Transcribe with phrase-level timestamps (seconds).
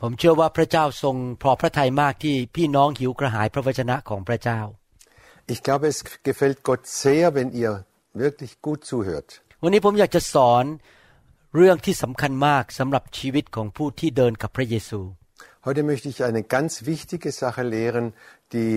[0.00, 4.60] ผมเชื่อว่าพระเจ้าทรงพอพระทัยมากที่พี่น้องหิวกระหายพระวจนะของพระเจ้า
[5.54, 5.98] Ich glaube, es
[6.28, 7.72] gefällt Gott sehr, wenn ihr
[8.24, 9.28] wirklich gut zuhört.
[9.62, 10.64] วันนี้ผมอยากจะสอน
[11.56, 15.00] เรื่องที่สำคัญมากสำหรับชีวิตของผู้ที่เดินกับพระเยซู
[15.66, 18.06] Heute möchte ich eine ganz wichtige Sache lehren,
[18.54, 18.74] die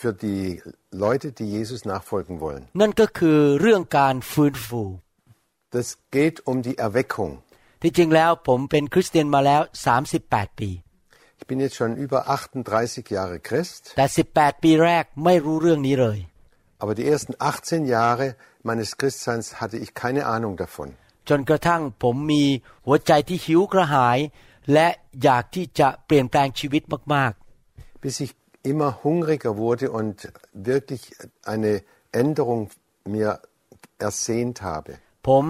[0.00, 0.62] für die
[1.04, 2.62] Leute, die Jesus nachfolgen wollen.
[2.80, 4.82] นั่นก็คือเรื่องการฟื้นฟู
[5.76, 7.30] Das geht um die Erweckung.
[7.82, 9.60] ที่จริงแล้วผมเป็นคริสเตียนมาแล้ว
[10.10, 10.70] 38 ปี
[11.40, 16.18] Ich bin jetzt schon über 38 Jahre Christ, แต่ 18 ปีแรกไม่รู้เรื่องนี้เลย
[16.82, 18.26] aber die ersten 18 Jahre
[18.64, 20.88] meines Christseins hatte ich keine Ahnung davon.
[21.28, 22.44] จนกระทั่งผมมี
[22.86, 24.18] หัวใจที่หิวกระหาย
[24.72, 24.88] และ
[25.22, 26.82] อยากที่จะเปลี่ยนแปลงชีวิต
[27.14, 27.32] มาก
[28.04, 28.32] bis ich
[28.72, 30.16] immer hungriger wurde und
[30.70, 31.02] wirklich
[31.52, 31.72] eine
[32.22, 32.60] Änderung
[33.14, 33.30] mir
[34.06, 34.92] ersehnt habe.
[35.10, 35.44] ๆ ผม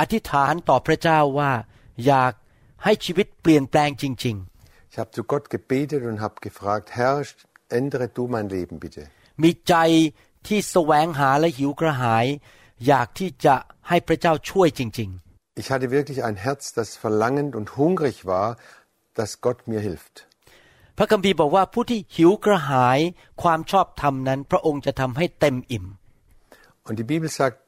[0.00, 1.52] อธิษฐานต่อพระเจ้าว่า
[2.06, 2.32] อยาก
[2.84, 4.36] ให้ชีวิตเปลี่ยนแปลงจริง
[4.94, 7.16] Ich habe zu Gott gebetet und habe gefragt, Herr,
[7.78, 9.02] ändere du mein Leben bitte.
[9.22, 9.74] ๆ มีใจ
[10.46, 12.26] ที่แสวงหาและหิวกระหาย
[12.86, 13.54] อยากที่จะ
[13.88, 15.10] ให้พระเจ้าช่วยจริง
[15.60, 18.48] Ich hatte wirklich ein Herz, das verlangend und hungrig war,
[19.18, 20.14] dass Gott mir hilft.
[20.58, 22.98] ๆ พระคัมภีร์บอกว่าผู้ที่หิวกระหาย
[23.42, 25.86] ความชอบธรรมนั้น พระองค์จะทำให้เต็มอิ่ม
[26.88, 27.62] Und die Bibel sagt,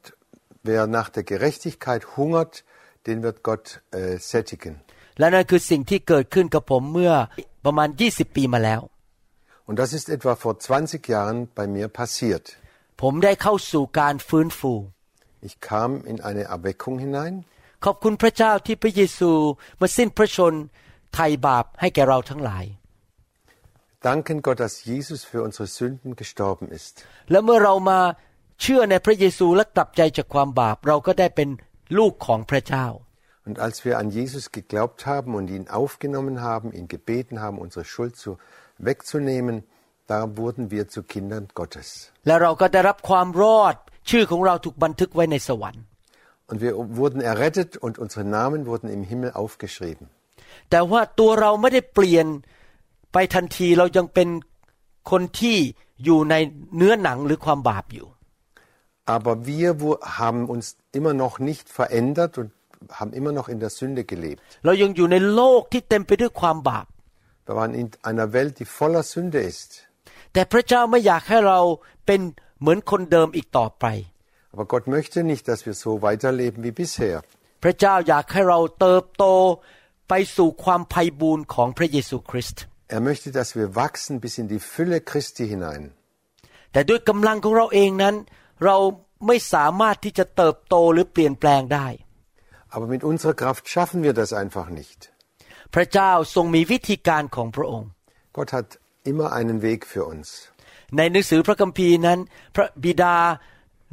[0.62, 2.64] Wer nach der Gerechtigkeit hungert,
[3.06, 4.74] den wird Gott äh, sättigen.
[5.18, 7.12] และนั่นคือสิ่งที่เกิดขึ้นกับผมเมื่อ
[7.64, 8.80] ประมาณ 20 ปีมาแล้ว
[9.68, 12.44] Und das ist etwa vor 20 Jahren bei mir passiert.
[13.02, 14.72] ผมได้เข้าสู่การฟื้นฟู
[15.48, 17.34] Ich kam in eine Erweckung hinein.
[17.84, 19.30] ขอบคุณพระเจ้าที่พระเยซู
[19.80, 20.54] มาสิ้นพระชน
[21.14, 22.66] ไถ่บาปให้แก่เราทั้งหลาย
[24.08, 26.94] Danken Gott, dass Jesus für unsere Sünden gestorben ist.
[27.30, 28.00] และเมื่อเรามา
[28.61, 31.49] เชื่อในพระเยซูและกลับใจจากความบาป เราก็ได้เป็น
[31.97, 32.87] ลูกของพระเจ้า
[33.47, 37.85] Und als wir an Jesus geglaubt haben und ihn aufgenommen haben, ihn gebeten haben, unsere
[37.85, 38.31] Schuld zu,
[38.79, 39.55] wegzunehmen,
[40.07, 41.87] da wurden wir zu Kindern Gottes.
[42.27, 43.75] และเราก็ได้รับความรอด
[44.09, 45.83] ชื่อของเราถูกบันทึกไว้ในสวรรค์
[46.49, 50.05] Und wir wurden errettet und unsere Namen wurden im Himmel aufgeschrieben.
[50.69, 50.73] แ
[59.15, 60.65] Aber wir wo- haben uns
[60.97, 62.49] immer noch nicht verändert und
[62.99, 64.39] haben immer noch in der Sünde gelebt.
[64.65, 66.85] เรายังอยู่ในโลกที่เต็มไปด้วยความบาป
[67.47, 69.69] Wir waren in einer Welt, die voller Sünde ist.
[70.33, 71.59] แต่พระเจ้าไม่อยากให้เรา
[72.05, 72.21] เป็น
[72.59, 73.85] เหมือนคนเดิมอีกต่อไป
[74.53, 77.15] Aber Gott möchte nicht, dass wir so weiterleben wie bisher.
[77.63, 79.25] พระเจ้าอยากให้เราเติบโต
[80.09, 82.61] ไปสู่ความไพ่บูรณ์ของพระเยซูคริสต์
[82.95, 85.83] Er möchte, dass wir wachsen bis in die Fülle Christi hinein.
[86.71, 88.15] แต่ด้วยกำลังของเราเองนั้น
[88.63, 88.77] เรา
[89.27, 91.87] ไม่สามารถที่จะเติบโตหรือเปลี่ยนแปลงได้
[92.73, 94.99] Aber mit unserer Kraft schaffen wir das einfach nicht.
[95.75, 97.89] พระเจ้าทรงมีวิธีการของพระองค์
[98.37, 98.69] Gott hat
[99.11, 100.27] immer einen Weg für uns.
[100.97, 102.19] ในหนังสือพระคัมภีร์นั้น
[102.55, 103.17] พระบิดา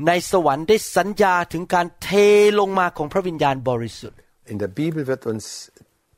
[0.06, 2.10] ในสวรรค์ได้สัญญาถึงการเท
[2.60, 4.18] ลงมาของพระวิญญาณบริสุทธิ์
[4.52, 5.44] In der Bibel wird uns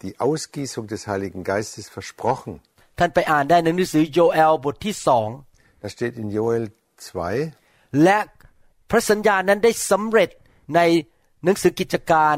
[0.04, 2.52] die Ausgießung des Heiligen Geistes versprochen.
[2.98, 5.28] ท่านไปอ่านได้ในหนังสือโยเอลบทที่สอง
[5.82, 6.64] Das steht in Joel
[7.32, 8.02] 2.
[8.02, 8.18] และ
[8.90, 10.30] พระสัญญานั้นได้สำเร็จ
[10.74, 10.80] ใน
[11.44, 12.36] หนังสือกิจการ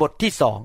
[0.00, 0.60] บทที่สอง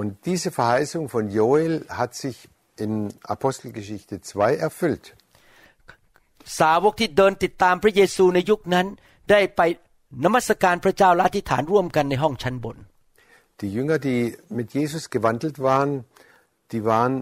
[0.00, 2.36] Und diese Verheißung von Joel hat sich
[2.84, 2.92] in
[3.34, 5.04] Apostelgeschichte 2 erfüllt.
[6.60, 8.86] สาวกที่เดินติดตามพระเยซูในยุคนั้น
[9.30, 9.60] ได้ไป
[10.24, 12.76] นมัสการพระเจ้าและอธิษฐานร่วมกันในห้องชั้นบน
[13.60, 14.22] Die Jünger, die
[14.58, 15.90] mit Jesus gewandelt waren,
[16.72, 17.12] die waren,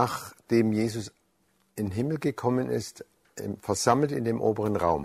[0.00, 1.04] nachdem Jesus
[1.80, 2.94] in den Himmel gekommen ist,
[3.46, 5.04] im- versammelt in dem oberen Raum.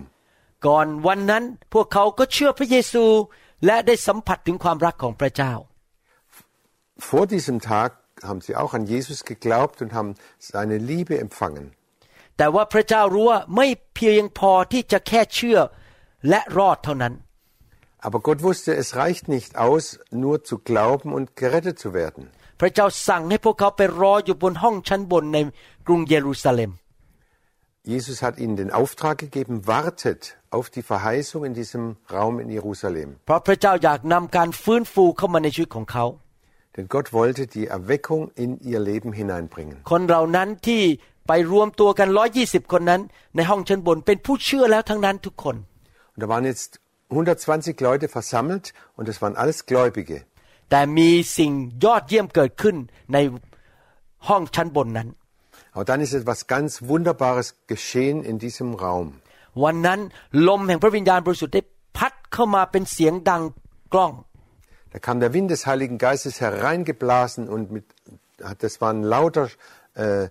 [0.67, 3.05] ก่อนวันนั้นพวกเขาก็เชื่อพระเยซู
[3.67, 5.53] และได้สัมผัสถึงความรักของพระเจ้า
[7.11, 7.91] Vor diesem Tag
[8.29, 10.13] haben sie auch an Jesus geglaubt und haben
[10.53, 11.67] seine Liebe empfangen.
[12.37, 15.59] แต่ว่าพระเจ้ารู้ว่าไม่เพียงพอที่จะแค่เชื่อ
[16.29, 17.15] และรอดเท่านั้น
[18.07, 19.85] Aber Gott wusste, es reicht nicht aus,
[20.25, 22.23] nur zu glauben und gerettet zu werden.
[22.61, 25.39] พระเจ้าสั่งให้พวกเขาไปรออยู่บนห้องชั้นบนใน
[25.87, 26.71] กรุงเยรูซาเล็ม
[27.88, 33.10] Jesus hat ihnen den Auftrag gegeben, wartet auf die Verheißung in diesem Raum in Jerusalem.
[33.26, 36.06] เพราะพระเจ้าอยากนำการฟื้นฟูเข้ามาในชีวิตของเขา
[36.76, 39.78] Denn Gott wollte die Erweckung in ihr Leben hineinbringen.
[39.92, 40.82] คนเหล่านั้นที่
[41.28, 43.02] ไปรวมตัวกันร้อยี่สิบคนนั้น
[43.36, 45.56] ในห้องชั้นบนเป็นผู้เชื่อแล้วทั้งนั้นทุกคน
[46.14, 46.72] Und da waren jetzt
[47.10, 48.66] 120 Leute versammelt
[48.98, 50.18] und es waren alles Gläubige.
[50.70, 51.52] แต่มีสิ่ง
[51.86, 52.76] ยอดเยี่ยมเกิดขึ้น
[53.14, 53.18] ใน
[54.28, 55.08] ห้องชั้นบนนั้น
[55.78, 59.08] Aber dann ist etwas ganz Wunderbares geschehen in diesem Raum.
[59.64, 60.00] วันนั้น
[60.48, 61.62] ลมแห่งพระวิญญาณบริสุทธิ์ได้
[61.98, 63.42] พัดเข้ามาเป็นเสียงดัง
[63.94, 64.14] กล้อง
[64.96, 67.86] Da kam der Wind des Heiligen Geistes hereingeblasen und mit,
[68.64, 69.46] das war ein lauter,
[69.96, 70.28] äh,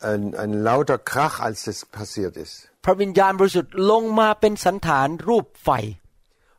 [0.00, 2.54] ein, ein lauter Krach, als das passiert ist.
[2.84, 5.70] พระวิญญาณบริสุทธิ์ลงมาเป็นสันฐานรูปไฟ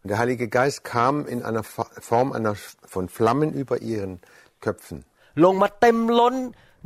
[0.02, 2.54] Und der Heilige Geist kam in einer Fa- Form einer,
[2.94, 4.14] von Flammen über ihren
[4.66, 4.98] Köpfen.
[5.44, 6.36] ลงมาเต็มล้น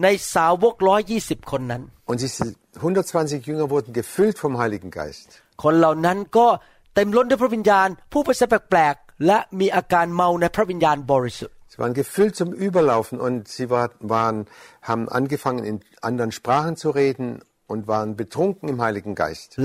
[0.04, 2.44] ในสาวกร้อยยี่สิบคนนั้น Und diese
[2.78, 5.28] 120 Jünger wurden gefüllt vom Heiligen Geist.
[5.64, 6.48] คนเหล่านั้นก็
[6.96, 14.40] เต็มล้นด้วยพระวิญญาณ ผู้ประเสริฐแปลกๆและมีอาการเมาในพระวิญญาณบริสุทธิ์ Sie waren gefüllt zum Überlaufen und sie war, waren,
[14.82, 17.28] haben angefangen, in anderen Sprachen zu reden
[17.66, 19.58] und waren betrunken im Heiligen Geist.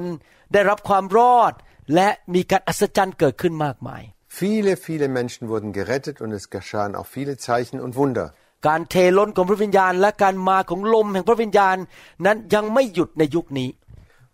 [0.53, 1.53] ได้รับความรอด
[1.95, 4.03] และมีการอัศจรรย์เกิดขึ้นมากมาย
[4.41, 8.27] Viele, viele Menschen wurden gerettet und es geschahen auch viele Zeichen und Wunder.
[8.67, 11.77] การเทล้นของพระวิญญาณ และการมาของลมแห่งพระวิญญาณ
[12.25, 13.69] นั้นยังไม่หยุดในยุคนี้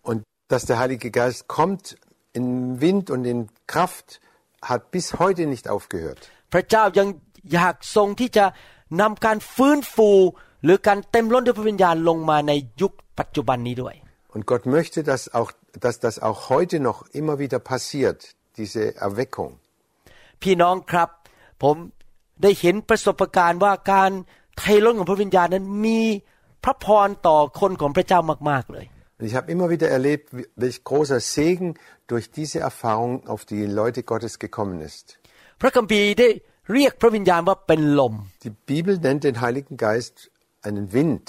[0.08, 0.18] Und
[0.52, 1.84] dass der Heilige Geist kommt
[2.38, 2.46] in
[2.84, 3.38] Wind und in
[3.72, 4.08] Kraft,
[4.70, 6.20] hat bis heute nicht aufgehört.
[6.52, 7.08] พระเจ้ายัง
[7.52, 8.44] อยากทรงที่จะ
[9.00, 10.10] นำการฟื้นฟู
[10.64, 13.94] หรือการเต็มล้นด้วยพระวิญญาณลงมาในยุคปัจจุบันนี้ด้วย
[14.36, 15.50] Und Gott möchte, dass, auch,
[15.84, 18.18] dass das auch heute noch immer wieder passiert,
[18.58, 19.50] diese Erweckung.
[20.42, 21.08] พี่น้องครับ
[21.62, 21.76] ผม
[22.42, 24.10] ได้เห็นประสบการณ์ว่าการ
[24.58, 26.00] เทล้นของพระวิญญาณนั้นมี
[26.64, 28.20] พระพรต่อคนของพระเจ้า
[28.50, 28.86] มาก ๆ เลย
[29.20, 31.68] Und ich habe immer wieder erlebt, wie- welch großer Segen
[32.12, 35.04] durch diese Erfahrung auf die Leute Gottes gekommen ist.
[35.60, 36.28] พระคัมภีร์ได้
[36.72, 40.14] เรียกพระวิญญาณว่าเป็นลม Die Bibel nennt den Heiligen Geist
[40.66, 41.26] einen Wind.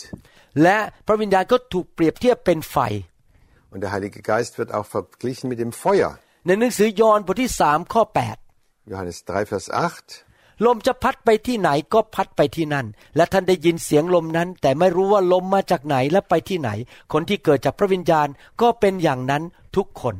[0.63, 0.77] และ
[1.07, 2.77] พระวิญญาณก็ถูกเปรียบเทียบเป็นไฟ
[3.71, 6.11] Und der Heilige Geist wird auch verglichen mit dem Feuer.
[6.45, 8.37] ในหนังสือยอห์นบทที่สามข้อแปด
[8.91, 10.65] Johannes 3, Vers 8.
[10.65, 16.69] ลมจะพัดไปที่ไหนก็พัดไปที่นั่น และท่านได้ยินเสียงลมนั้น แต่ไม่รู้ว่าลมมาจากไหนและไปที่ไหน
[17.13, 18.27] คนที่เกิดจากพระวิญญาณ
[18.61, 19.43] ก็เป็นอย่างนั้น
[19.75, 20.15] ทุกคน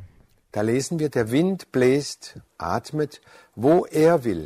[0.56, 2.22] Da lesen wir, der Wind bläst,
[2.58, 3.22] atmet,
[3.56, 4.44] wo er will.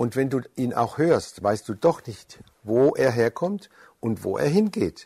[0.00, 2.28] Und wenn du ihn auch hörst, weißt du doch nicht,
[2.62, 3.68] wo er herkommt
[4.04, 4.98] und wo er hingeht.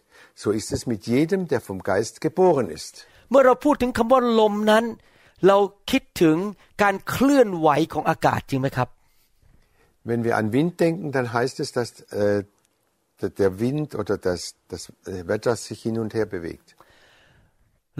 [0.43, 2.95] So ist es mit jedem, der vom Geist geboren ist.
[3.31, 4.85] เมื่อเราพูดถึงคำว่าลมนั้น
[5.47, 5.59] เรา
[5.91, 6.37] คิดถึง
[6.83, 8.89] การเคลื่อนไหวของอากาศจริงไหมครับ
[10.09, 11.89] Wenn wir an Wind denken, dann heißt es, dass
[12.23, 12.45] äh,
[13.21, 14.41] der- der Wind oder das,
[14.73, 14.83] das
[15.13, 16.69] äh, Wetter sich hin und her bewegt.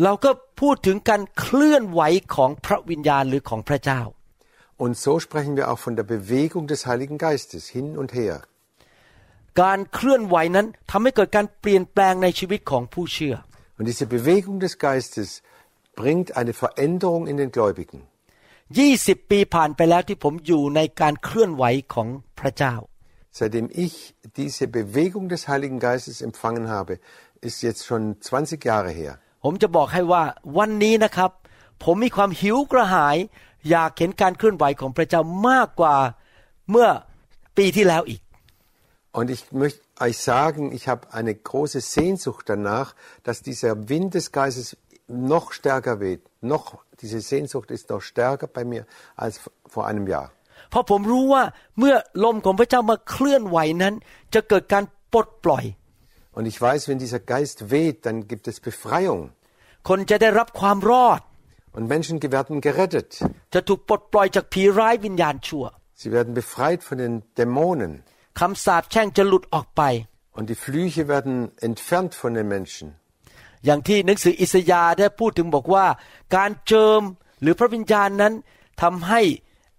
[0.05, 2.03] เราก็พูดถึงการเคลื่อนไหว
[2.35, 4.01] ของพระวิญญาณหรือของพระเจ้า
[4.85, 8.35] Und so sprechen wir auch von der Bewegung des Heiligen Geistes hin und her.
[9.62, 13.36] การเคลื่อนไหวนั้นทำให้เกิดการเปลี่ยนแปลงในชีวิตของผู้เชื่อ
[13.78, 15.30] Und diese Bewegung des Geistes
[16.02, 18.00] bringt eine Veränderung in den Gläubigen.
[18.64, 21.64] 20 ปีผ่านไปแล้วที่ผมอยู่ในการเคลื่อนไหว
[21.94, 22.08] ของ
[22.40, 22.76] พระเจ้า
[23.40, 23.94] Seitdem ich
[24.42, 26.94] diese Bewegung des Heiligen Geistes empfangen habe,
[27.48, 29.12] ist jetzt schon 20 Jahre her.
[29.44, 30.24] ผมจะบอกให้ว่า
[30.58, 31.32] วันนี้นะครับ
[31.84, 33.18] ผมมีความหิวกระหาย
[33.70, 35.96] อยากเห็นการเคลื่อนไหวของพระเจ้ามากกว่า
[36.72, 36.88] เมื่อ
[37.58, 38.22] ปีที่แล้วอีก
[39.13, 44.33] Und ich möchte euch sagen, ich habe eine große Sehnsucht danach, dass dieser Wind des
[44.33, 44.77] Geistes
[45.09, 46.23] noch stärker weht.
[46.41, 48.87] Noch, diese Sehnsucht ist noch stärker bei mir
[49.17, 50.31] als vor einem Jahr.
[50.71, 51.43] เพราะผมรู้ว่า
[51.79, 53.95] เมื่อลมของพระเจ้ามาเคลื่อนไหวนั้น
[54.35, 55.65] จะเกิดการปลดปล่อย
[56.37, 59.21] Und ich weiß, wenn dieser Geist weht, dann gibt es Befreiung.
[59.89, 61.21] คนจะได้รับความรอด
[61.77, 63.11] Und Menschen werden gerettet.
[63.55, 65.65] จะถูกปลดปล่อยจากผีร้ายวิญญาณชั่ว
[66.01, 67.93] Sie werden befreit von den Dämonen.
[68.41, 69.83] คำสาปแช่งจะหลุดออกไป
[70.39, 71.35] Und die Flüche werden
[71.69, 72.87] entfernt von den Menschen.
[73.67, 75.87] อย่างที่หนังสืออิสยาห์ได้พูดถึงบอกว่า
[76.37, 77.03] การเจิม
[77.41, 78.33] หรือพระวิญญาณนั้น
[78.83, 79.21] ทำให้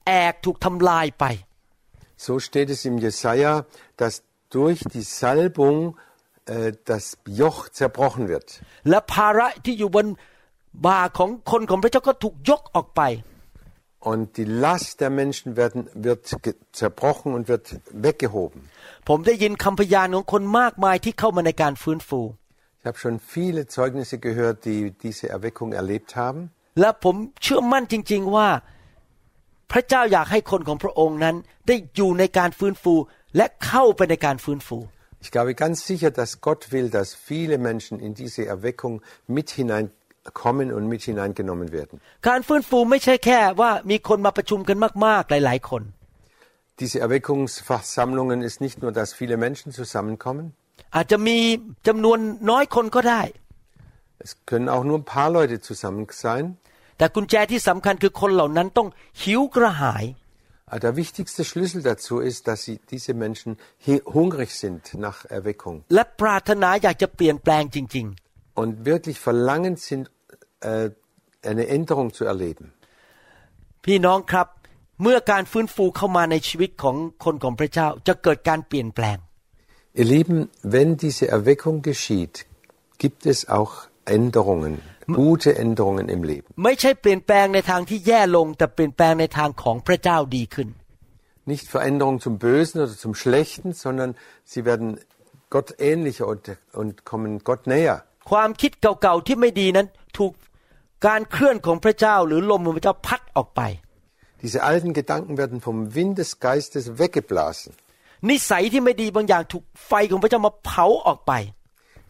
[0.05, 1.25] แอกถูกทำลายไป
[2.25, 3.51] So steht es im Jesaja,
[4.01, 4.13] dass
[4.57, 5.77] durch die Salbung
[6.45, 7.03] äh, das
[7.39, 8.47] Joch zerbrochen wird.
[8.89, 10.05] และภาระที่อยู่บน
[10.85, 13.01] บ่าของคนของพระเจ้าก็ถูกยกออกไป
[14.11, 17.65] Und die Last der Menschen werden, wird ge- zerbrochen und wird
[18.05, 18.59] weggehoben.
[19.09, 22.19] ผมได้ยินคำพยานของคนมากมายที่เข้ามาในการฟื้นฟู
[22.79, 26.41] Ich habe schon viele Zeugnisse gehört, die diese Erweckung erlebt haben.
[26.79, 28.49] และผมเชื่อมั่นจริง ๆว่า
[29.71, 31.35] พระเจ้าอยากให้คนของพระองค์นั้น
[31.67, 32.93] ได้อยู่ในการฟื้นฟู
[33.37, 34.77] และเข้าไปในการฟื้นฟู
[35.25, 38.93] Ich glaube ganz sicher, dass Gott will, dass viele Menschen in diese Erweckung
[39.37, 39.85] mit hinein
[40.43, 41.95] kommen und mit hineingenommen werden.
[42.27, 45.83] การฟื้นฟูไม่ใช่แค่ว่ามีคนมาประชุมกันมากๆหลาย ๆ คน
[46.81, 50.45] Diese Erweckungsversammlungen ist nicht nur, dass viele Menschen zusammenkommen.
[50.95, 51.37] อาจจะมี
[51.87, 52.19] จำนวน
[52.49, 53.21] น้อยคนก็ได้
[54.25, 56.43] Es können auch nur ein paar Leute zusammen sein.
[56.97, 58.87] แต่กุญแจที่สำคัญคือคนเหล่านั้นต้อง
[59.21, 60.05] หิวกระหาย
[60.71, 63.51] Aber Der wichtigste Schlüssel dazu ist, dass sie, diese Menschen
[63.87, 68.07] hi- hungrig sind nach Erweckung และปรารถนาอยากจะเปลี่ยนแปลงจริง
[68.59, 70.03] und wirklich verlangend sind,
[70.61, 70.89] äh,
[71.43, 72.65] eine Änderung zu erleben.
[73.25, 74.47] ๆ พี่น้องครับ
[75.03, 79.17] เมื่อการฟื้นฟูเข้ามาในชีวิตของคนของพระเจ้า จะเกิดการเปลี่ยนแปลง
[79.99, 80.39] Ihr Lieben,
[80.75, 82.35] wenn diese Erweckung geschieht,
[83.03, 83.73] gibt es auch
[84.17, 84.73] Änderungen,
[85.21, 86.47] gute Änderungen im Leben.
[86.63, 90.69] ไม่ใช่เปลี่ยนแปลงในทางที่แย่ลง แต่เปลี่ยนแปลงในทางของพระเจ้าดีขึ้น
[91.53, 94.09] Nicht Veränderungen zum Bösen oder zum Schlechten, sondern
[94.51, 94.87] sie werden
[95.55, 96.43] Gott ähnlicher und,
[96.81, 97.97] und kommen Gott näher.
[98.29, 100.31] ความคิดเก่าๆที่ไม่ดีนั้นถูก
[101.07, 103.61] การเคลื่อนของพระเจ้า หรือลมของพระเจ้าพัดออกไป
[104.43, 107.71] Diese alten Gedanken werden vom Wind des Geistes weggeblasen.
[108.29, 111.33] นิสัยที่ไม่ดีบางอย่างถูกไฟของพระเจ้ามาเผาออกไป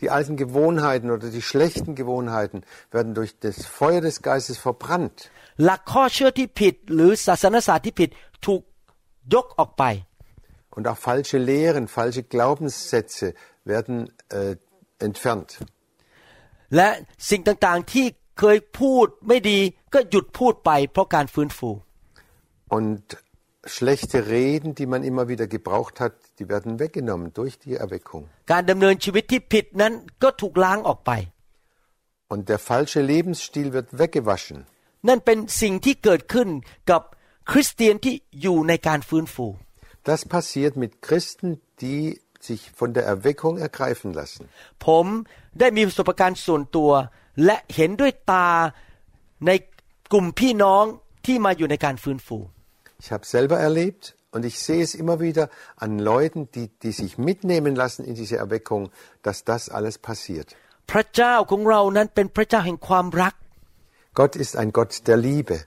[0.01, 2.59] Die alten Gewohnheiten oder die schlechten Gewohnheiten
[2.95, 5.17] werden durch das Feuer des Geistes verbrannt.
[5.65, 8.09] หลักข้อเชื่อที่ผิด หรือศาสนศาสตร์ที่ผิด
[8.45, 8.61] ถูก
[9.33, 9.83] ยกออกไป
[10.75, 13.27] Und auch falsche Lehren, falsche Glaubenssätze
[13.65, 13.95] werden
[14.29, 14.55] äh,
[15.07, 15.49] entfernt.
[16.75, 16.89] และ
[17.29, 18.05] สิ่งต่างๆที่
[18.39, 19.59] เคยพูดไม่ดี
[19.93, 21.69] ก็หยุดพูดไป เพราะการฟื้นฟู
[22.77, 23.03] Und
[23.75, 28.21] schlechte Reden, die man immer wieder gebraucht hat, die werden weggenommen durch die Erweckung.
[28.51, 31.11] การดำเนินชีวิตที่ผิดนั้นก็ถูกล้างออกไป
[32.33, 34.57] Und der falsche Lebensstil wird weggewaschen.
[35.07, 36.49] นั่นเป็นสิ่งที่เกิดขึ้น
[36.91, 37.01] กับ
[37.51, 39.47] คริสเตียนที่อยู่ในการฟื้นฟู
[40.09, 41.49] Das passiert mit Christen,
[41.83, 42.03] die
[42.47, 44.43] sich von der Erweckung ergreifen lassen.
[44.85, 45.05] ผม
[45.59, 46.91] ได้มีประสบการณ์ส่วนตัว
[47.45, 48.49] และเห็นด้วยตา
[49.47, 49.51] ใน
[50.11, 50.83] กลุ่มพี่น้อง
[51.25, 52.37] ที่มาอยู่ในการฟื้นฟู
[53.01, 55.45] Ich habe selber erlebt und ich sehe es immer wieder
[55.85, 58.81] an Leuten, die, die sich mitnehmen lassen in diese Erweckung,
[59.25, 60.47] dass das alles passiert.
[60.91, 63.33] พระเจ้าของเรานั้นเป็นพระเจ้าแห่งความรัก
[64.19, 65.57] Gott ist ein Gott der Liebe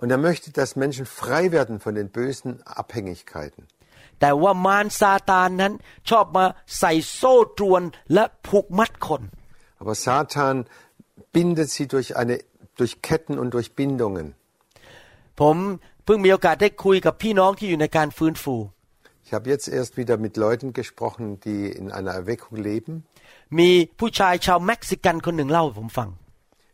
[0.00, 3.62] und er möchte, dass Menschen frei werden von den bösen Abhängigkeiten.
[4.20, 5.72] แต่ว่ามารซาตานนั้น
[6.10, 6.44] ชอบมา
[6.78, 7.82] ใส่โซ่ตรวน
[8.14, 9.22] และผูกมัดคน
[9.80, 10.56] Aber Satan
[11.34, 12.34] bindet sie durch, eine,
[12.80, 14.26] durch Ketten und durch Bindungen.
[15.40, 15.56] ผม
[16.04, 18.56] เพิ่งมีโอกาสได้คุยกับพี่น้องที่อยู่ในการฟื้นฟู
[19.26, 22.92] Ich habe jetzt erst wieder mit Leuten gesprochen, die in einer Erweckung leben.
[23.58, 26.08] มีผู้ชายชาวเม็กซิกันคนหนึ่งเล่าให้ผมฟัง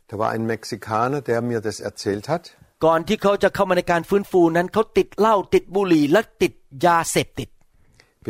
[0.09, 2.43] Da war ein Mexikaner, der mir das erzählt hat.
[2.84, 6.52] ก่อนที่เขาจะเข้ามาในการฟื้นฟูนั้นเขาติดเหล้าติดบุหรี่และติด
[6.86, 7.48] ยาเสพติด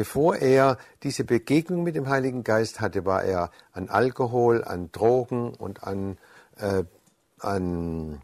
[0.00, 0.64] Bevor er
[1.02, 6.19] diese Begegnung mit dem Heiligen Geist hatte, war er an Alkohol, an Drogen und an,
[6.57, 6.85] äh,
[7.52, 8.23] an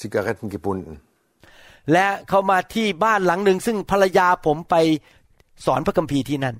[0.00, 0.92] Zigaretten gebunden.
[1.92, 4.76] และเขามาที่บ้านหลังหนึ่งซึ่งภรรยาผมไป
[5.66, 6.56] สอนพระคัมภีร์ที่นั่น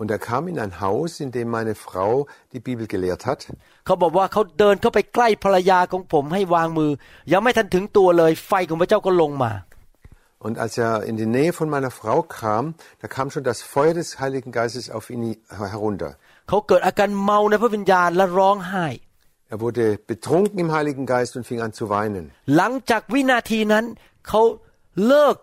[0.00, 3.40] Und er kam in ein Haus, in dem meine Frau die Bibel gelehrt hat.
[3.86, 6.90] เขาบอกว่าเขาเดินเข้าไปใกล้ภรรยาของผมให้วางมือ
[7.32, 9.52] ยังไม่ทันถึงตัวเลย ไฟของพระเจ้าก็ลงมา
[10.46, 12.64] Und als er in die Nähe von meiner Frau kam,
[13.02, 15.22] da kam schon das Feuer des Heiligen Geistes auf ihn
[15.72, 16.10] herunter.
[16.48, 18.86] เขาเกิดอาการเมาในพระวิญญาณและร้องไห้
[19.52, 22.24] Er wurde betrunken im Heiligen Geist und fing an zu weinen.
[22.56, 23.84] หลังจากวินาทีนั้น
[24.28, 24.42] เขา
[25.06, 25.36] เลิก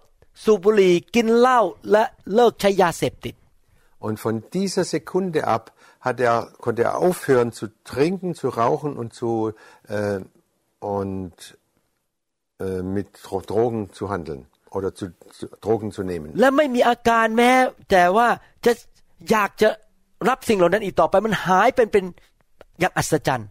[0.43, 2.03] สูบบุหรี่กินเหล้าและ
[2.35, 3.35] เลิกใช้ยาเสพติด
[4.01, 9.13] Und von dieser Sekunde ab hat er, konnte er aufhören zu trinken, zu rauchen und,
[9.13, 9.53] zu,
[9.87, 10.19] äh,
[10.79, 11.57] und
[12.59, 15.05] äh, mit Dro- Drogen zu handeln oder zu,
[15.37, 16.27] zu, Drogen zu nehmen.
[16.41, 17.51] และไม่มีอาการแม้
[17.91, 18.27] แต่ว่า
[18.65, 18.71] จะ
[19.31, 19.69] อยากจะ
[20.29, 22.05] รับสิ่งเหล่านั้นอีกต่อไปมันหายเป็นเป็น
[22.79, 23.49] อย่างอัศจรรย์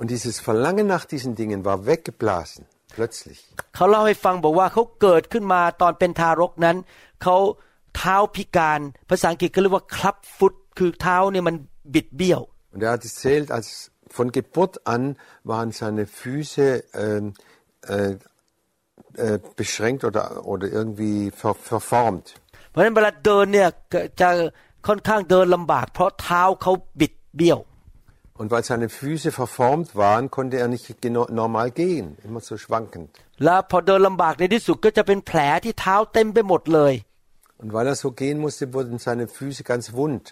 [0.00, 2.62] Und dieses Verlangen nach diesen Dingen war weggeblasen,
[2.96, 3.40] plötzlich.
[3.74, 6.76] เขาเล่าให้ฟังบอกว่าเขาเกิดขึ้นมาตอนเป็นทารกนั้น
[7.22, 7.36] เขา
[7.96, 11.56] เท้าพิการ ภาษาอังกฤษก็เรียกว่าคลับฟุตคือเท้าเนี่ยมัน
[11.94, 12.40] บิดเบี้ยว
[12.72, 13.68] Und er hat erzählt, als
[14.16, 15.02] von Geburt an
[15.52, 16.66] waren seine Füße
[17.04, 17.34] ähm,
[17.86, 18.16] äh,
[19.16, 22.26] äh, beschränkt oder, oder irgendwie ver, verformt.
[22.70, 24.28] เพราะฉะนั้นเวลาเดินเนี่ยก็จะ
[24.86, 27.60] ค่อนข้างเดินลำบาก เพราะเท้าเขาบิดเบี้ยว
[28.40, 33.08] Und weil seine Füße verformt waren, konnte er nicht geno- normal gehen, immer so schwankend.
[33.44, 36.94] แล้วพอเดินลำบากในที่สุดก็จะเป็นแผลที่เท้าเต็มไปหมดเลย
[37.62, 40.24] Und weil er so gehen musste, wurden seine Füße ganz wund.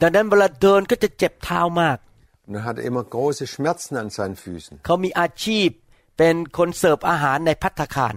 [0.00, 1.98] ดังนั้นเวลาเดินก็จะเจ็บเท้ามาก
[2.46, 4.72] Und er hatte immer große Schmerzen an seinen Füßen.
[4.86, 5.68] เขามีอาชีพ
[6.18, 8.14] เป็นคนเสิร์ฟอาหารในพัตตาคาร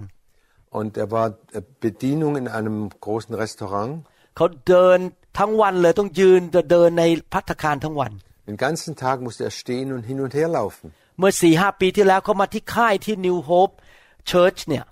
[0.78, 1.26] Und er war
[1.58, 3.92] äh, Bedienung in einem großen Restaurant.
[4.36, 4.98] เขาเดิน
[5.38, 8.12] ทั้งวันเลยต้องยืนเดินในพัตตาคารทั้งวัน
[8.50, 10.86] Den ganzen Tag musste er stehen und hin und her laufen.
[11.18, 13.74] เมื่อสี่ห้าปีที่แล้วเขามาที่ค่ายที่ New Hope
[14.30, 14.84] Church เนี่ย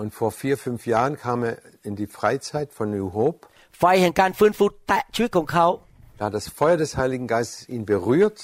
[0.00, 1.54] Und vor vier, fünf Jahren kam er
[1.88, 3.38] in die Freizeit von New Hope.
[3.78, 5.66] ไฟแห่งการฟื้นฟูแตะชีวิตของเขา
[6.18, 8.38] Da hat das Feuer des Heiligen Geistes ihn berührt.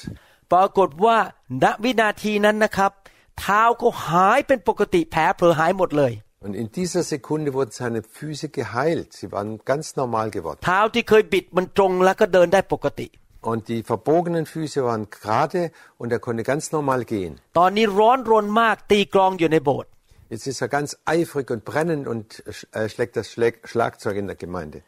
[0.53, 1.17] ปรากฏว่า
[1.63, 2.93] ณวินาทีนั้นนะครับ
[3.41, 6.13] เท้าเขาหายเป็นปกติแผลเผลอหายหมดเลย
[6.47, 9.09] Und in dieser Sekunde wurden seine Füße geheilt.
[9.19, 10.59] Sie waren ganz normal geworden.
[10.67, 13.07] เท้าที่เคยบิดมันตรงแล้วก็เดินได้ปกติ
[13.51, 15.61] Und die verbogenen Füße waren gerade
[16.01, 17.33] und er konnte ganz normal gehen.
[17.59, 19.91] ตอนนี้ร้อนรนมากตีกลองอยู่ในโบสถ์
[20.33, 22.27] Jetzt ist er ganz eifrig und brennend und
[22.73, 24.79] äh, schlägt das Schlag Schlagzeug in der Gemeinde.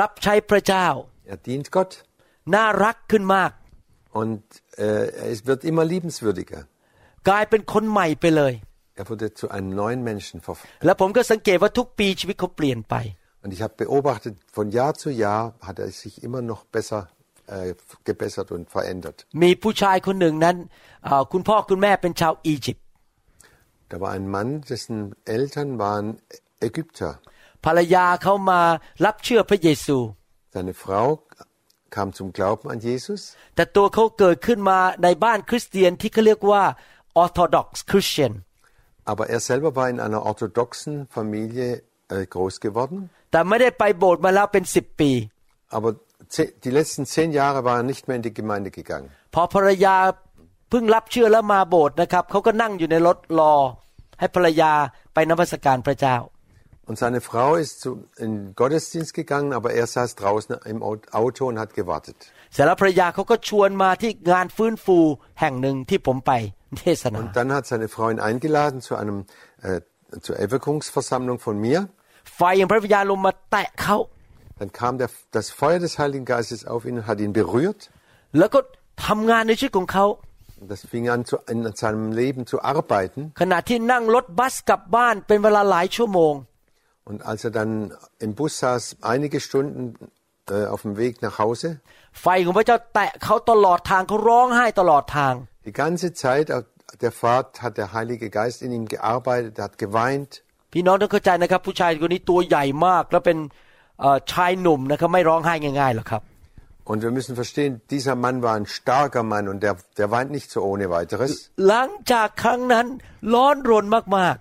[0.00, 0.86] รับใช้พระเจ้า
[1.32, 1.92] Er dient Gott
[2.54, 3.52] น่ารักขึ้นมาก
[4.20, 4.42] und
[4.86, 6.60] äh, es wird immer liebenswürdiger.
[7.28, 8.52] กลายเป็นคนใหม่ไปเลย
[9.00, 10.82] Er wurde zu einem neuen Menschen verwandelt.
[10.84, 12.94] และผมก็สังเกตว่าทุกปีชีวิตเขาเปลี่ยนไป
[13.42, 17.00] Und ich habe beobachtet, von Jahr zu Jahr hat er sich immer noch besser
[17.54, 17.74] äh,
[18.08, 19.18] gebessert und verändert.
[19.42, 20.56] มีผู้ชายคนหนึ่งนั้น
[21.04, 22.83] เอ่อคุณพ่อคุณแม่เป็นชาวอียิปต์
[23.90, 24.96] Da war ein Mann, dessen
[25.36, 26.06] Eltern waren
[26.68, 27.10] Ägypter.
[27.66, 28.60] ภรรยาเขามา
[29.04, 29.98] รับเชื่อพระเยซู
[30.54, 31.06] Seine Frau
[31.96, 33.20] kam zum Glauben an Jesus,
[33.56, 36.62] แต่ตัวเขาเกิดขึ้นมาในบ้านคริสเตียนที่เขาเรียกว่า
[37.22, 38.32] Orthodox Christian
[39.12, 41.68] aber er selber war in einer orthodoxen Familie
[42.14, 42.98] äh, groß geworden.
[43.32, 45.10] แต่ไม่ได้ไปโบสถ์มาแล้วเป็นสิบปี
[45.76, 45.90] Aber
[46.34, 49.08] ze- die letzten zehn Jahre war er nicht mehr in die Gemeinde gegangen.
[49.34, 50.23] พอภรรยาเ
[50.74, 53.54] พิ่งรับเชื่อแล้วมาโบสถ์นะครับเขาก็นั่งอยู่ในรถรอ
[54.20, 54.72] ให้ภรรยา
[55.14, 56.16] ไปนมัสการพระเจ้า
[56.88, 57.90] Und seine Frau ist zu,
[58.24, 62.16] in den Gottesdienst gegangen, aber er saß draußen im Au- Auto und hat gewartet.
[62.52, 64.98] เสร็จแล้วภรรยาเขาก็ชวนมาที่งานฟื้นฟู
[65.40, 66.32] แห่งหนึ่งที่ผมไป
[66.80, 69.18] เทศนา Und dann hat seine Frau ihn eingeladen zu einem
[69.68, 69.80] äh,
[70.26, 71.78] zur Erweckungsversammlung von mir.
[72.36, 73.96] ไฟแห่งพระวิญญาณลงมาแตะเขา
[74.60, 77.80] Dann kam der, das Feuer des Heiligen Geistes auf ihn und hat ihn berührt.
[78.38, 78.60] แล้วก็
[79.06, 80.33] ทำงานในชีวิตของเขา Und
[80.70, 83.20] das fing an, zu, in seinem Leben zu arbeiten.
[83.40, 86.34] ขณะที่นั่งรถบัสกลับบ้านเป็นเวลาหลายชั่วโมง
[87.10, 87.72] Und als er dann
[88.24, 89.82] im Bus saß, einige Stunden
[90.48, 91.68] äh, auf dem Weg nach Hause,
[92.22, 95.34] ไฟของพระเจ้าแตะเขาตลอดทางเขาร้องไห้ตลอดทาง
[95.68, 96.64] die ganze Zeit auf
[97.04, 100.30] der Fahrt hat der Heilige Geist in ihm gearbeitet, er hat geweint.
[100.72, 103.38] พี่น้องต้องเข้าใจนะครับ ผู้ชายคนนี้ตัวใหญ่มาก แล้วเป็น
[104.00, 106.22] เอ่อชายหนุ่มนะครับไม่ร้องไห้ง่ายๆหรอกครับ
[106.90, 110.50] Und wir müssen verstehen, dieser Mann war ein starker Mann und der, der weint nicht
[110.50, 111.30] so ohne weiteres.
[111.68, 112.86] หลังจากครั้งนั้น
[113.34, 113.84] ร้อนรน
[114.18, 114.36] มาก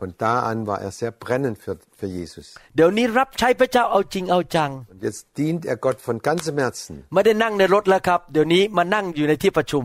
[0.00, 2.46] Von da an war er sehr brennend für, für Jesus.
[2.62, 6.94] ๆ เดี๋ยวนี้รับใช้พระเจ้าเอาจริงเอาจัง Und jetzt dient er Gott von ganzem Herzen.
[7.14, 9.84] ไม่ได้นั่งในรถแล้วครับ เดี๋ยวนี้มานั่งอยู่ในที่ประชุม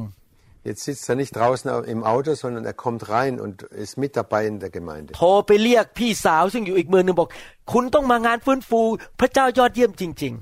[0.69, 4.41] Jetzt sitzt er nicht draußen im Auto, sondern er kommt rein und ist mit dabei
[4.51, 5.09] in der Gemeinde.
[5.17, 7.29] โทรไปเรียกพี่สาวซึ่งอยู่อีกเมืองหนึงบอก
[7.71, 8.81] คุณต้องมางานฟื้นฟู
[9.19, 10.35] พระเจ้ายอดเยี่ยมจริง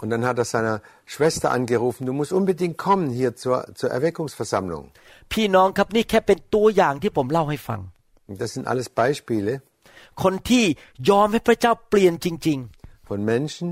[0.00, 0.76] Und dann hat er seiner
[1.14, 4.84] Schwester angerufen, du musst unbedingt kommen hier zur, zur Erweckungsversammlung.
[5.10, 7.80] ๆ พี่น้องครับนี่แค่เป็นตัวอย่างที่ผมเล่าให้ฟัง
[8.28, 9.52] Und das sind alles Beispiele
[10.22, 10.64] คนที่
[11.10, 12.58] ยอมให้พระเจ้าเปลี่ยนจริง
[13.10, 13.68] von Menschen,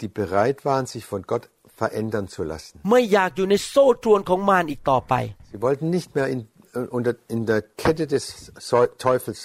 [0.00, 1.44] die bereit waren, sich von Gott
[1.80, 2.74] verändern zu lassen.
[2.84, 5.14] ๆ ไม่อยากอยู่ในโซ่ตรวนของมารอีกต่อไป
[5.52, 6.40] Sie wollten nicht mehr in,
[6.78, 8.24] äh, unter, in der Kette des
[8.68, 9.40] Seu- Teufels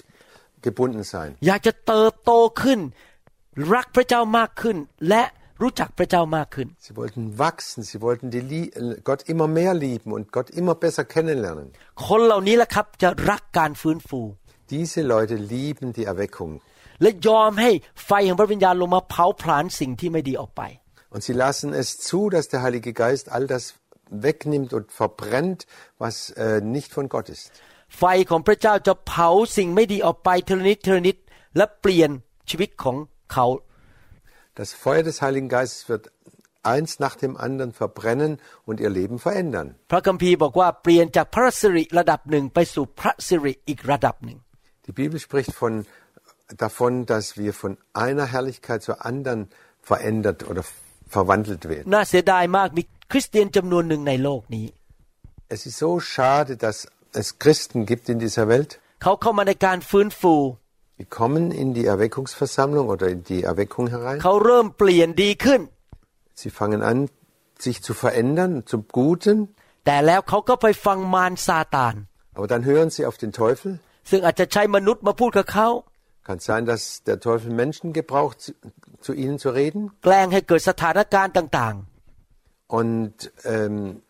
[0.66, 1.30] gebunden sein.
[1.48, 2.80] อยากจะเติบโตขึ้น
[3.74, 4.78] รักพระเจ้ามากขึ้น
[5.10, 5.24] และ
[5.62, 10.50] รู้จักพระเจ้ามากขึ้น Sie wollten wachsen, sie wollten die Lie- äh, Gott immer mehr lieben und Gott
[10.60, 11.68] immer besser kennenlernen.
[12.08, 14.22] คนเหล่านี้แหละครับจะรักการฟื้นฟู
[14.76, 16.52] Diese Leute lieben die Erweckung
[17.02, 17.72] และยอมให้
[18.06, 20.62] ไฟแห่งพระวิญญาณลงมาเผาผลาญสิ่งที่ไม่ดีออกไป
[21.14, 23.64] und sie lassen es zu, dass der Heilige Geist all das
[24.28, 25.60] wegnimmt und verbrennt,
[26.04, 27.46] was äh, nicht von Gott ist.
[27.98, 31.18] ไฟของพระเจ้าจะเผาสิ่งไม่ดีออกไปเทละนิดเทละนิด
[31.58, 32.10] และเปลี่ยน
[32.50, 32.96] ชีวิตของ
[33.34, 33.46] เขา
[34.60, 36.04] Das Feuer des Heiligen Geistes wird
[36.64, 38.32] eins nach dem anderen verbrennen
[38.66, 39.68] und ihr Leben verändern.
[39.92, 44.38] พระคัมภีร์บอกว่าเปลี่ยนจากพระสิริระดับหนึ่งไปสู่พระสิริอีกระดับหนึ่ง
[44.88, 45.74] Die Bibel spricht von,
[46.66, 47.72] davon, dass wir von
[48.06, 49.42] einer Herrlichkeit zur anderen
[49.90, 50.64] verändert oder
[51.16, 51.88] verwandelt werden.
[51.94, 54.66] น่าเสียดายมากมีคริสเตียนจำนวนหนึ่งในโลกนี้
[55.56, 56.78] Es ist so schade, dass
[57.22, 58.72] es Christen gibt in dieser Welt,
[59.04, 60.36] เขาเข้ามาในการฟื้นฟู
[61.03, 64.21] Sie kommen in die Erweckungsversammlung oder in die Erweckung herein.
[66.33, 67.09] Sie fangen an,
[67.59, 69.53] sich zu verändern, zum Guten.
[72.35, 73.81] Aber dann hören sie auf den Teufel.
[76.23, 78.53] Kann sein, dass der Teufel Menschen gebraucht, zu,
[79.01, 79.91] zu ihnen zu reden.
[82.69, 84.03] Und ähm,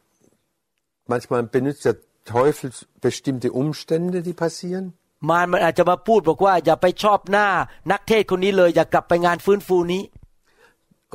[1.07, 4.93] manchmal benutzt der Teufel bestimmte Umstände, die passieren.
[5.22, 7.48] ๆ มารมันอาจจะมาพูดบอกว่าอย่าไปชอบหน้า
[7.92, 10.04] นักเทศน์คนนี้เลย อย่ากลับไปงานฟื้นฟูนี้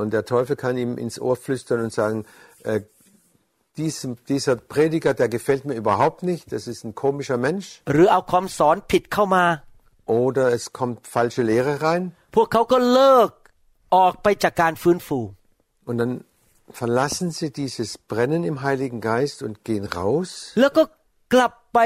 [0.01, 2.25] Und der Teufel kann ihm ins Ohr flüstern und sagen,
[2.63, 2.79] äh,
[3.77, 7.67] diesem, dieser Prediger, der gefällt mir überhaupt nicht, das ist ein komischer Mensch.
[7.91, 9.45] หรือเอาคำสอนผิดเข้ามา
[10.23, 12.03] Oder es kommt falsche Lehre rein
[12.35, 13.29] พวกเขาก็เลิก
[13.95, 15.19] ออกไปจากการฟื้นฟู
[15.89, 16.13] und dann
[16.81, 20.83] verlassen sie dieses Brennen im Heiligen Geist und gehen raus แล้วก็
[21.33, 21.79] กลับไป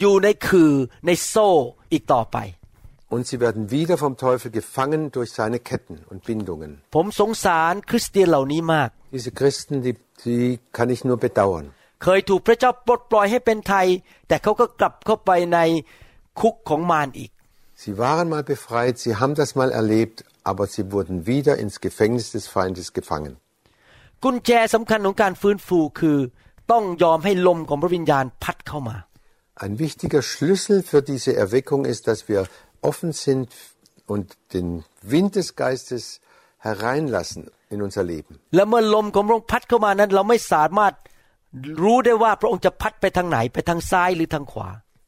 [0.00, 0.72] อยู่ในคือ
[1.06, 1.48] ในโซ่
[1.92, 2.38] อีกต่อไป
[3.14, 6.70] und sie werden wieder vom Teufel gefangen durch seine Ketten und Bindungen.
[6.94, 11.66] ผมสงสารคริสเตียนเหล่านี้มาก Diese Christen, die, die kann ich nur bedauern.
[12.02, 13.86] เคยถูกพระเจ้าปลดปล่อยให้เป็นไทย
[14.28, 15.58] แต่เขาก็กลับเข้าไปใน
[16.40, 17.30] คุกของมารอีก
[17.82, 20.18] Sie waren mal befreit, sie haben das mal erlebt,
[20.50, 23.34] aber sie wurden wieder ins Gefängnis des Feindes gefangen.
[24.22, 26.18] กุญแจสำคัญของการฟื้นฟูคือ
[26.72, 28.96] ต้องยอมให้ลมของพระวิญญาณพัดเข้ามา
[29.59, 32.47] ein wichtiger Schlüssel für diese Erweckung ist, dass wir
[32.81, 33.49] offen sind
[34.05, 36.21] und den Wind des Geistes
[36.59, 38.39] hereinlassen in unser Leben.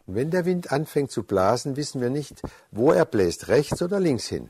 [0.07, 4.25] Wenn der Wind anfängt zu blasen, wissen wir nicht, wo er bläst, rechts oder links
[4.27, 4.49] hin.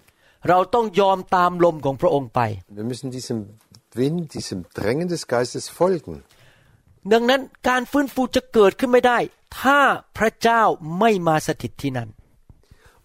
[2.70, 3.50] Wir müssen diesem
[3.94, 6.24] Wind, diesem Drängen des Geistes folgen.
[7.14, 9.18] ดังนั้นการฟื้นฟูจะเกิดขึ้นไม่ได้
[9.62, 9.80] ถ้า
[10.18, 10.62] พระเจ้า
[11.00, 12.10] ไม่มาสถิตที่นั่น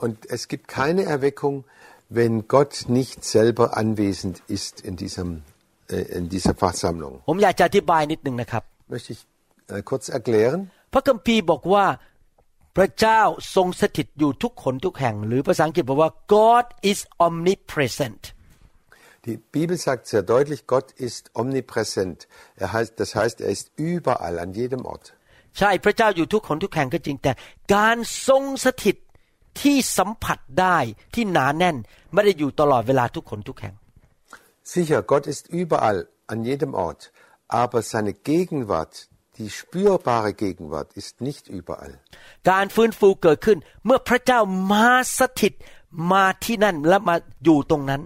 [0.04, 1.54] Und es gibt keine Erweckung,
[2.18, 5.28] wenn Gott nicht selber anwesend ist in, diesem,
[5.88, 7.14] äh, in dieser Versammlung.
[7.28, 9.20] ผมอยากจะอธิบายนิดหนึ่งนะครับ Möchte ich
[9.74, 10.60] äh, kurz erklären.
[10.92, 11.86] พระคัมภีร์บอกว่า
[12.76, 13.20] พระเจ้า
[13.54, 18.22] ทรงสถิตอยู่ทุกคนทุกแห่ง หรือภาษาอังกฤษบอกว่า God is omnipresent
[19.27, 22.27] Die Bibel sagt sehr deutlich, Gott ist omnipräsent.
[22.55, 25.05] Er heißt, das heißt, er ist überall, an jedem Ort.
[25.59, 27.31] ใช่พระเจ้าอยู่ทุกคนทุกแห่งก็จริงแต่
[27.75, 28.95] การทรงสถิต
[29.61, 30.77] ที่สัมผัสได้
[31.15, 31.77] ที่หนาแน่น
[32.13, 33.75] ไม่ได้อยู่ตลอดเวลาทุกคนทุกแห่ง
[34.71, 37.01] Sicher, Gott ist überall, an jedem Ort.
[37.47, 41.93] Aber seine Gegenwart, die spürbare Gegenwart, ist nicht überall.
[42.49, 44.39] การฟื้นฟูเกิดขึ้น เมื่อพระเจ้า
[44.71, 44.87] มา
[45.19, 45.53] สถิต
[46.11, 48.01] มาที่นั่นและมาอยู่ตรงนั้น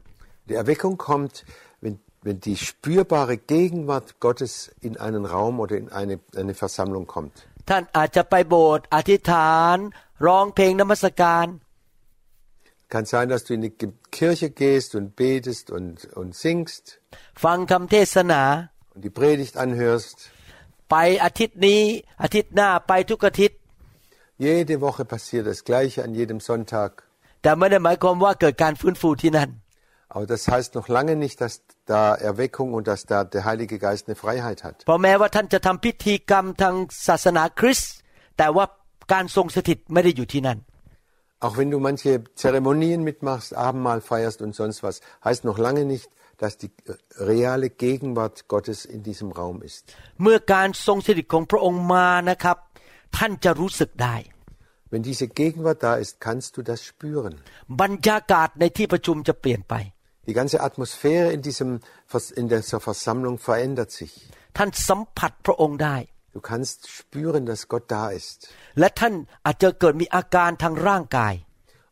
[0.49, 1.33] Die Erweckung kommt,
[1.83, 1.95] wenn,
[2.25, 4.53] wenn die spürbare Gegenwart Gottes
[4.87, 7.35] in einen Raum oder in eine, eine Versammlung kommt.
[7.69, 9.77] ท่านอาจจะไปโบสถ์อธิษฐาน
[10.25, 11.47] ร้องเพลงนมัสการ
[12.93, 16.83] Kann sein, dass du in die Ge- Kirche gehst und betest und, und singst
[17.43, 18.43] ฟังคำเทศนา
[18.93, 20.17] und die Predigt anhörst.
[20.91, 21.81] ไปอาทิตย์นี้
[22.23, 23.57] อาทิตย์หน้าไปทุกอาทิตย์
[24.45, 26.91] Jede Woche passiert das Gleiche an jedem Sonntag.
[27.41, 29.49] แต่ไม่ได้หมายความว่าเกิดการฟื้นฟูที่นั่น
[30.15, 31.53] Aber das heißt noch lange nicht, dass
[31.85, 34.75] da Erweckung und dass da der Heilige Geist eine Freiheit hat.
[34.85, 36.75] เพราะแม้ว่าท่านจะทำพิธีกรรมทาง
[37.07, 37.93] ศาสนาคริสต์
[38.37, 38.65] แต่ว่า
[39.13, 40.59] การทรงสถิตไม่ได้อยู่ที่นั่น
[41.45, 44.95] Auch wenn du manche Zeremonien mitmachst, Abendmahl feierst und sonst was,
[45.27, 46.93] heißt noch lange nicht, dass die äh,
[47.31, 49.83] reale Gegenwart Gottes in diesem Raum ist.
[50.21, 52.57] เมื่อการทรงสถิตของพระองค์มานะครับ
[53.17, 54.15] ท่านจะรู้สึกได้
[54.91, 57.33] Wenn diese Gegenwart da ist, kannst du das spüren.
[57.81, 59.73] บรรยากาศในที่ประชุมจะเปลี่ยนไป
[60.29, 61.69] Die ganze Atmosphäre in, diesem,
[62.13, 64.13] Vers- in dieser Versammlung verändert sich.
[64.57, 65.97] ท่านสัมผัสพระองค์ได้
[66.37, 68.37] Du kannst spüren, dass Gott da ist.
[68.79, 69.13] และท่าน
[69.45, 71.33] อาจจะเกิดมีอาการทางร่างกาย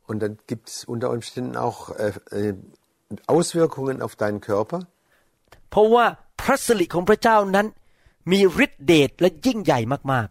[0.10, 2.54] Und dann gibt es unter Umständen auch äh, äh,
[3.36, 4.80] Auswirkungen auf deinen Körper.
[5.72, 6.06] เพราะว่า
[6.42, 7.68] พระสิริของพระเจ้านั้น
[8.32, 9.80] มีฤทธิเดชและยิ่งใหญ่
[10.12, 10.30] มาก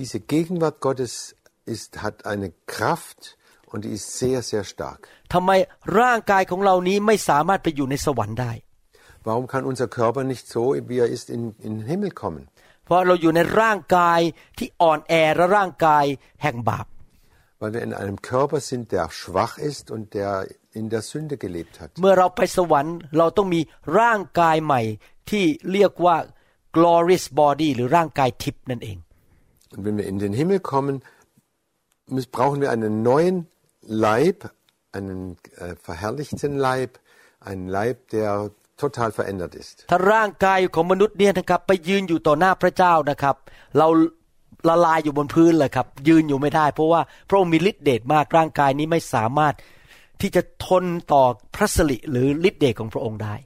[0.00, 1.14] Diese Gegenwart Gottes
[1.74, 3.20] ist, hat eine Kraft
[3.72, 5.00] und die ist sehr, sehr stark.
[5.16, 5.50] ๆทำไม
[6.00, 8.52] ร่างกายของเรานี้ไม่สามารถไปอยู่ในสวรรค์ได้
[9.28, 12.42] Warum kann unser Körper nicht so, wie er ist, in, in den Himmel kommen?
[12.84, 14.20] เพราะเราอยู่ในร่างกาย
[14.58, 16.04] ที่อ่อนแอและร่างกาย
[16.42, 16.86] แห่งบาป
[17.60, 20.32] Weil wir in einem Körper sind, der schwach ist und der
[20.80, 21.90] in der Sünde gelebt hat.
[22.00, 23.60] เมื่อเราไปสวรรค์เราต้องมี
[23.98, 24.82] ร่างกายใหม่
[25.30, 26.16] ที่เรียกว่า
[26.76, 28.98] glorious body หรือร่างกายทิพย์นั่นเอง
[29.74, 30.94] Und wenn wir in den Himmel kommen,
[32.14, 33.36] müssen, brauchen wir einen neuen
[33.86, 34.50] Leib,
[34.92, 36.98] einen äh, verherrlichten Leib,
[37.40, 39.76] einen Leib, der total verändert ist.
[39.90, 43.36] ถ้าร่างกายของมนุษย์เนี่ยนะครับ ไปยืนอยู่ต่อหน้าพระเจ้านะครับ
[43.78, 43.88] เรา
[44.68, 49.54] ละลายอยู่บนพื้นเลยครับ ยืนอยู่ไม่ได้ เพราะว่าพระองค์มีฤทธิ์เดชมากร่างกายนี้ไม่สามารถ
[50.20, 53.36] ที่จะทนต่อพระสิริหรือฤทธิ์เดชของพระองค์ได้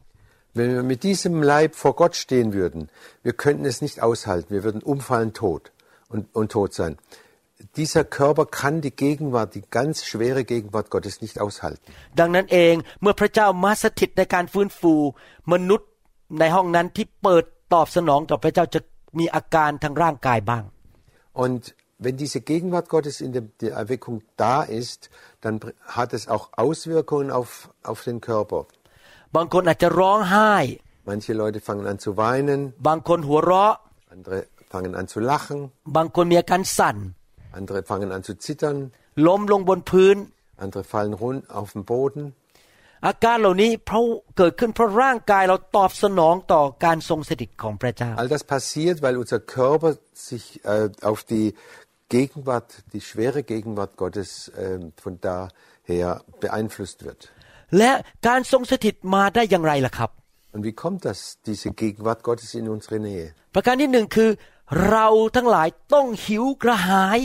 [0.58, 2.80] Wenn wir mit diesem Leib vor Gott stehen würden,
[3.26, 5.62] wir könnten es nicht aushalten, wir würden umfallen tot
[6.12, 6.92] und, und tot sein.
[7.80, 11.88] Dieser Körper kann die Gegenwart, die ganz schwere Gegenwart Gottes nicht aushalten.
[12.20, 14.94] ดังนั้นเองเมื่อพระเจ้ามาสถิตในการฟื้นฟู
[15.52, 15.88] มนุษย์
[16.38, 18.80] ในห้องนั้นที่เปิดตอบสนองต่อพระเจ้าจะ
[19.18, 20.64] มีอาการทางร่างกายบ้าง
[21.44, 21.62] Und
[22.04, 25.00] wenn diese Gegenwart Gottes in der, der Erweckung da ist,
[25.44, 27.50] dann br- hat es auch Auswirkungen auf,
[27.90, 28.60] auf den Körper.
[29.36, 30.52] บางคนอาจจะร้องไห้
[31.10, 33.74] Manche Leute fangen an zu weinen, บางคนหัวเราะ
[34.14, 34.38] andere
[34.72, 35.58] fangen an zu lachen,
[35.96, 36.96] บางคนมีอาการสั่น
[37.58, 38.76] andere fangen an zu zittern,
[39.26, 40.16] ล้มลงบนพื้น
[40.64, 42.22] andere fallen rund auf den Boden.
[43.06, 44.02] อาการเหล่านี้เพราะ
[44.36, 49.90] เกิดขึ้นเพราะร่างกายเราตอบสนองต่อการทรงสถิตของพระเจ้า All das passiert, weil unser Körper
[50.30, 51.46] sich äh, auf die
[52.16, 56.10] Gegenwart, die schwere Gegenwart Gottes äh, von daher
[56.44, 57.20] beeinflusst wird.
[57.78, 57.92] และ
[58.28, 60.10] การทรงสถิตมาได้อย่างไรล่ะครับ
[60.54, 63.26] Und wie kommt das, diese Gegenwart Gottes in unsere Nähe?
[63.54, 64.30] ประการที่หนึ่งคือ
[64.89, 67.19] เราทั้งหลายต้องหิวกระหาย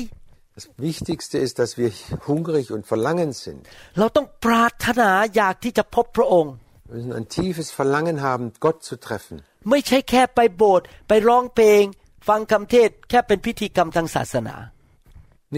[0.59, 1.91] Das Wichtigste ist, dass wir
[2.31, 3.61] hungrig und verlangend sind.
[3.99, 6.53] เราต้องปรารถนาอยากที่จะพบพระองค์
[6.89, 9.37] Wir müssen ein tiefes Verlangen haben, Gott zu treffen.
[9.71, 11.85] ไม่ใช่แค่ไปโบสถ์ไปร้องเพลง
[12.29, 14.57] ฟังคำเทศน์แค่เป็นพิธีกรรมทางศาสนา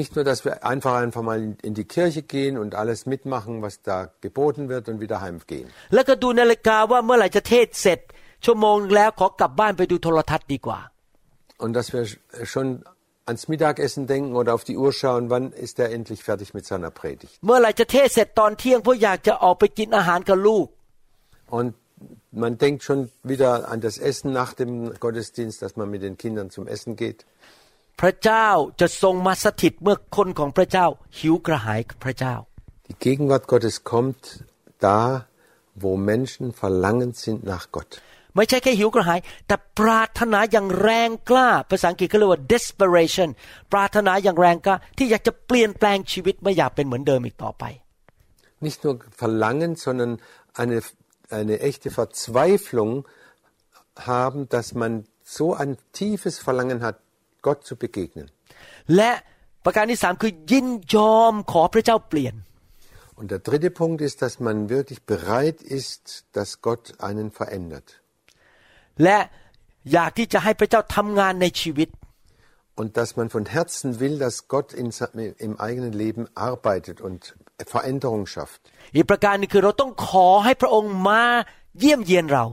[0.00, 3.54] Nicht nur, dass wir einfach einfach mal in- in die Kirche gehen und alles mitmachen,
[3.66, 3.96] was da
[4.26, 5.68] geboten wird und wieder heimgehen.
[5.94, 5.96] แ
[11.63, 12.03] Und dass wir
[12.53, 12.67] schon
[13.25, 16.91] ans Mittagessen denken oder auf die Uhr schauen, wann ist er endlich fertig mit seiner
[16.91, 17.33] Predigt.
[17.45, 20.67] เมื่อไหร่จะเทศน์เสร็จตอนเที่ยงเพราะอยากจะออกไปกินอาหารกับลูก
[21.57, 21.69] Und
[22.43, 22.99] man denkt schon
[23.31, 24.71] wieder an das Essen nach dem
[25.03, 27.19] Gottesdienst, dass man mit den Kindern zum Essen geht.
[28.01, 28.47] พระเจ้า
[28.79, 30.87] จะทรงมาสถิตเมื่อคนของพระเจ้า
[31.19, 32.35] หิวกระหายพระเจ้า
[32.89, 34.23] Die Gegenwart Gottes kommt
[34.87, 34.99] da,
[35.83, 37.91] wo Menschen verlangend sind nach Gott.
[38.37, 43.29] ไม่ใช่แค่หิวกระหาย แต่ปรารถนาอย่างแรงกล้า ภาษาอังกฤษเขาเรียกว่า desperation
[43.71, 47.63] ปรารถนาอย่างแรงกล้า ที่อยากจะเปลี่ยนแปลงชีวิตไม่อยากเป็นเหมือนเดิมอีกต่อไป
[48.67, 50.11] Nicht nur verlangen, sondern
[50.61, 50.77] eine,
[51.39, 52.91] eine echte Verzweiflung
[54.13, 54.91] haben, dass man
[55.37, 56.95] so ein tiefes Verlangen hat,
[57.41, 58.27] Gott zu begegnen.
[58.95, 59.11] และ
[59.65, 62.35] ประการที่สามคือยินยอมขอพระเจ้าเปลี่ยน
[63.19, 67.87] Und der dritte Punkt ist, dass man wirklich bereit ist, dass Gott einen verändert.
[69.03, 69.17] และ
[69.93, 71.89] อยากที่จะให้พระเจ้าทำงานในชีวิต
[72.81, 75.11] Und dass man von Herzen will, dass Gott in, sa-
[75.47, 77.19] im eigenen Leben arbeitet und
[77.75, 78.59] Veränderung schafft.
[78.95, 81.23] อีกประการหนึงคือเราต้องขอให้พระองค์มา
[81.79, 82.45] เยี่ยมเยียนเรา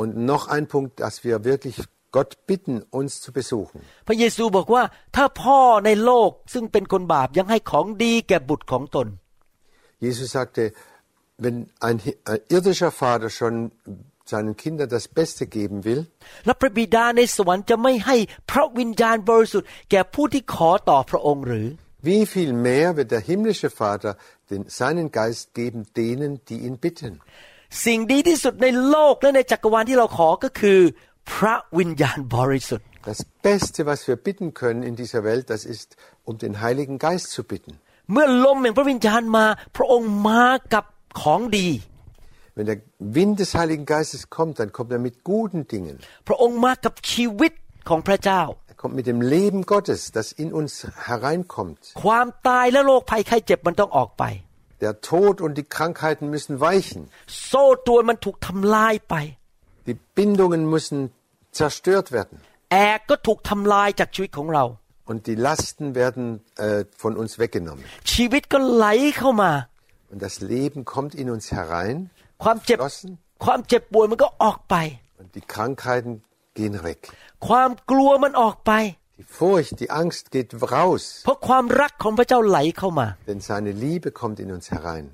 [0.00, 1.76] Und noch ein Punkt, dass wir wirklich
[2.16, 3.78] Gott bitten, uns zu besuchen.
[4.08, 4.82] พระเยซูบอกว่า
[5.16, 9.06] ถ้าพ่อในโลกซึ่งเป็นคนบาปยังให้ของดีแก่บุตรของตน
[10.06, 10.62] Jesus sagte,
[11.44, 11.56] wenn
[11.88, 13.54] ein, hi- ein irdischer Vater schon
[14.32, 16.02] seinen Kindern das Beste geben will,
[16.46, 18.16] และพระบิดาในสวรรค์จะไม่ให้
[18.50, 21.68] พระวิญญาณบริสุทธิ์แก่ผู้ที่ขอต่อพระองค์หรือ
[22.10, 24.16] wie viel mehr wird der himmlische Vater
[24.50, 27.12] den, seinen Geist geben denen, die ihn bitten.
[27.84, 30.80] สิ่งดีที่สุดในโลกและในจักรวาลที่เราขอก็คือ
[31.32, 35.88] พระวิญญาณบริสุทธิ์ Das Beste, was wir bitten können in dieser Welt, das ist,
[36.28, 37.72] um den Heiligen Geist zu bitten.
[38.12, 40.84] เมื่อลมแห่งพระวิญญาณมา พระองค์มากับ
[41.20, 41.68] ของดี
[42.56, 45.96] Wenn der Wind des Heiligen Geistes kommt, dann kommt er mit guten Dingen.
[46.28, 47.52] พระองค์มากับชีวิต
[47.88, 48.42] ของพระเจ้า
[48.72, 50.72] Er kommt mit dem Leben Gottes, das in uns
[51.10, 51.80] hereinkommt.
[52.04, 54.24] ความตายและโรคภัยไข้เจ็บมันต้องออกไป
[54.84, 57.00] Der Tod und die Krankheiten müssen weichen.
[57.46, 59.14] โซ่ตรวนมันถูกทำลายไป
[59.88, 60.98] Die Bindungen müssen
[61.58, 62.36] zerstört werden.
[62.72, 64.64] แอกก็ถูกทำลายจากชีวิตของเรา
[65.10, 66.24] Und die Lasten werden
[66.56, 67.82] äh, von uns weggenommen.
[68.12, 68.86] ชีวิตก็ไหล
[69.18, 69.52] เข้ามา
[70.12, 71.96] Und das Leben kommt in uns herein.
[72.42, 73.10] ความเจ็บ Flossen.
[73.44, 74.74] ความเจ็บป่วยมันก็ออกไป
[75.20, 76.12] Und die Krankheiten
[76.58, 77.00] gehen weg.
[77.48, 78.72] ความกลัวมันออกไป
[79.20, 81.02] Die Furcht, die Angst geht raus.
[81.24, 85.04] เพราะความรักของพระเจ้าไหลเข้ามา Denn seine Liebe kommt in uns herein.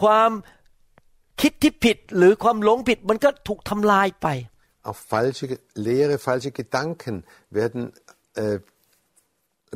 [0.00, 0.30] ความ
[1.40, 4.28] คิดที่ผิดหรือความหลงผิดมันก็ถูกทำลายไป
[4.88, 5.46] Auch falsche
[5.88, 7.14] Lehre, falsche Gedanken
[7.58, 7.82] werden,
[8.42, 8.58] äh,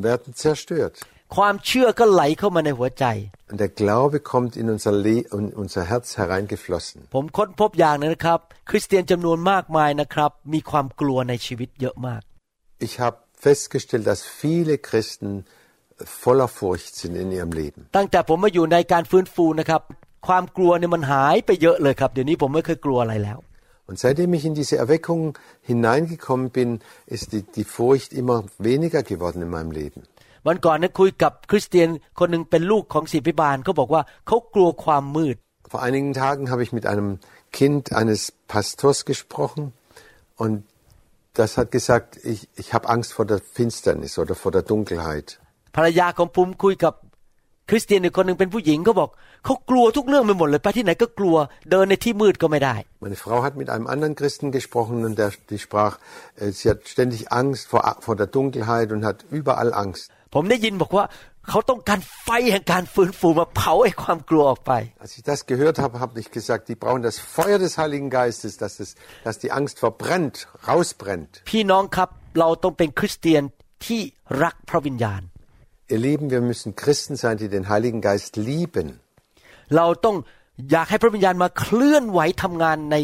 [0.09, 0.97] werden zerstört.
[1.37, 3.05] ความเชื่อก็ไหลเข้ามาในหัวใจ
[3.51, 6.99] Und der Glaube kommt in unser, Le in unser Herz hereingeflossen.
[7.15, 12.23] ผมค้นพบอย่างหนึงนะครับ คริสเตียนจำนวนมากมายนะครับ มีความกลัวในชีวิตเยอะมาก
[12.87, 15.31] Ich habe festgestellt, dass viele Christen
[16.25, 17.81] voller Furcht sind in ihrem Leben.
[17.97, 19.83] ตั้งแต่ผมมาอยู่ในการฟื้นฟูนะครับ
[20.27, 23.39] ความกลัวเนี่ยมันหายไปเยอะเลยครับ เดี๋ยวนี้ผมไม่เคยกลัวอะไรแล้ว
[23.89, 26.71] Und seitdem ich in diese Erweckung hineingekommen bin,
[27.07, 30.03] ist die, die Furcht immer weniger geworden in meinem Leben.
[30.47, 31.89] วันก่อนนะคุยกับคริสเตียน
[32.19, 35.37] คนหนึ่งเป็นลูกของศิบิบาลเขาบอกว่าเขากลัวความมืด
[35.75, 37.09] Vor einigen Tagen habe ich mit einem
[37.59, 38.21] Kind eines
[38.53, 39.63] Pastors gesprochen
[40.43, 40.55] und
[41.35, 45.29] das hat gesagt, ich, ich habe Angst vor der Finsternis oder vor der Dunkelheit.
[45.77, 46.95] ภรรยาของผมคุยกับ
[47.71, 49.11] คริสเตียนอีกคนหนึ่งเป็นผู้หญิงเขาบอก
[49.45, 51.37] เขากลัวทุกเรื่องไปหมดเลยไปที่ไหนก็กลัว
[51.71, 55.95] เดินในที่มืดก็ไม่ได้ Meine Frau hat mit einem anderen Christen gesprochen und der, die sprach,
[56.41, 60.05] äh, sie hat ständig Angst vor, vor der Dunkelheit und hat überall Angst.
[60.35, 61.05] ผมได้ยินบอกว่า
[61.49, 64.73] เขาต้องการไฟแห่งการฟื้นฟูมาเผาไอ้ความกลัวออกไป
[65.05, 68.53] Als ich das gehört habe, habe ich gesagt, die brauchen das Feuer des Heiligen Geistes,
[68.63, 68.91] dass, es,
[69.27, 70.37] dass die Angst verbrennt,
[70.71, 71.33] rausbrennt.
[71.51, 72.09] พี่น้องครับ
[72.41, 73.43] เราต้องเป็นคริสเตียน
[73.87, 74.01] ที่
[74.43, 75.23] รักพระวิญญาณ
[75.93, 78.87] Ihr Lieben, wir müssen Christen sein, die den Heiligen Geist lieben.
[79.77, 80.17] เราต้อง
[80.71, 82.97] อยากให้พระวิญญาณมาเคลื่อนไหวทำงานใน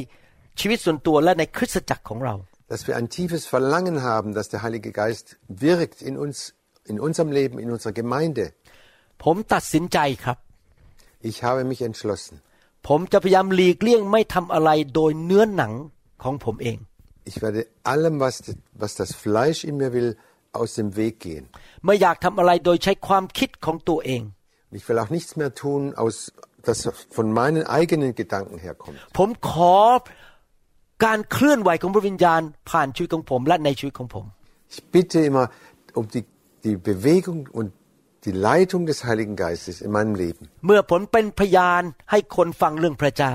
[0.61, 2.35] ชีวิตส่วนตัวและในคริสตจักรของเรา
[2.73, 5.27] Dass wir ein tiefes Verlangen haben, dass der Heilige Geist
[5.67, 6.37] wirkt in uns,
[6.91, 8.45] in unserem Leben, in unserer Gemeinde.
[9.25, 10.39] ผมตัดสินใจครับ
[11.31, 12.35] Ich habe mich entschlossen.
[12.89, 15.73] ผมจะพยายามหลีกเลี่ยงไม่ทำอะไรโดยเนื้อหนัง
[16.23, 16.79] ของผมเอง
[17.31, 17.61] Ich werde
[17.93, 18.35] allem, was,
[18.83, 20.11] was das Fleisch in mir will,
[20.61, 21.45] aus dem Weg gehen.
[21.85, 24.23] ไม่อยากทำอะไรโดยใช้ความคิดของตัวเอง
[24.69, 26.17] Und Ich will auch nichts mehr tun, aus,
[26.69, 26.79] das
[27.17, 28.99] von meinen eigenen Gedanken herkommt.
[29.19, 29.77] ผมขอ
[31.05, 34.25] การเคลื่อนไหวของพระวิญญาณผ่านชีวิตของผมและในชีวิตของผม
[34.73, 35.47] Ich bitte immer
[35.99, 36.25] um die,
[36.65, 37.69] die Bewegung und
[38.25, 40.43] die Leitung des Heiligen Geistes in meinem Leben.
[40.67, 43.35] เมื่อผมเป็นพยานให้คนฟังเรื่องพระเจ้า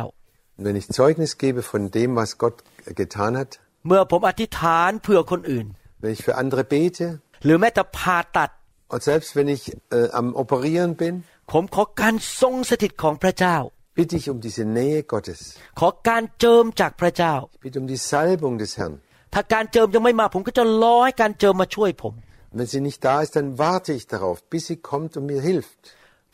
[0.57, 2.57] Und wenn ich Zeugnis gebe von dem, was Gott
[3.01, 3.51] getan hat,
[3.87, 5.67] เมื่อผมอธิษฐานเพื่อคนอื่น
[6.01, 7.07] wenn ich für andere bete,
[7.45, 8.49] หรือแม้แต่ผ่าตัด
[8.93, 9.63] und selbst wenn ich
[9.97, 11.13] äh, am Operieren bin,
[11.51, 13.57] ผมขอการทรงสถิตของพระเจ้า
[13.99, 15.39] bitte ich um diese Nähe Gottes.
[15.79, 18.93] ขอการเจิมจากพระเจ้า Ich bitte um die Salbung des Herrn.
[19.33, 25.25] ถ้าการเจิมยังไม่มาผมก็จะรอให้การเจิมมาช่วยผม Und wenn sie nicht da ist, dann warte ich darauf, bis sie kommt und
[25.31, 25.79] mir hilft.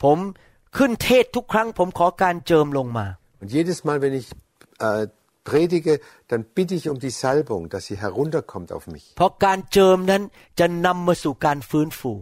[0.04, 0.18] ผม
[0.76, 3.06] ขึ้นเทศทุกครั้ง ผมขอการเจิมลงมา
[3.40, 4.28] Und jedes Mal, wenn ich
[4.86, 5.06] äh,
[5.50, 5.94] predige,
[6.30, 9.04] dann bitte ich um die Salbung, dass sie herunterkommt auf mich.
[9.18, 10.22] เพราะการเจิมนั้น
[10.60, 12.12] จะนำมาสู่การฟื้นฟู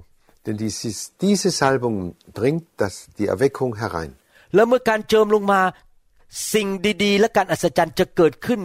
[0.46, 1.96] Denn dieses, diese Salbung
[2.38, 4.10] bringt das, die Erweckung herein.
[4.54, 5.60] แล้วเมื่อการเจิมลงมา
[6.54, 6.68] สิ่ง
[7.04, 8.60] ดีๆ และการอัศจรรย์จะเกิดขึ้น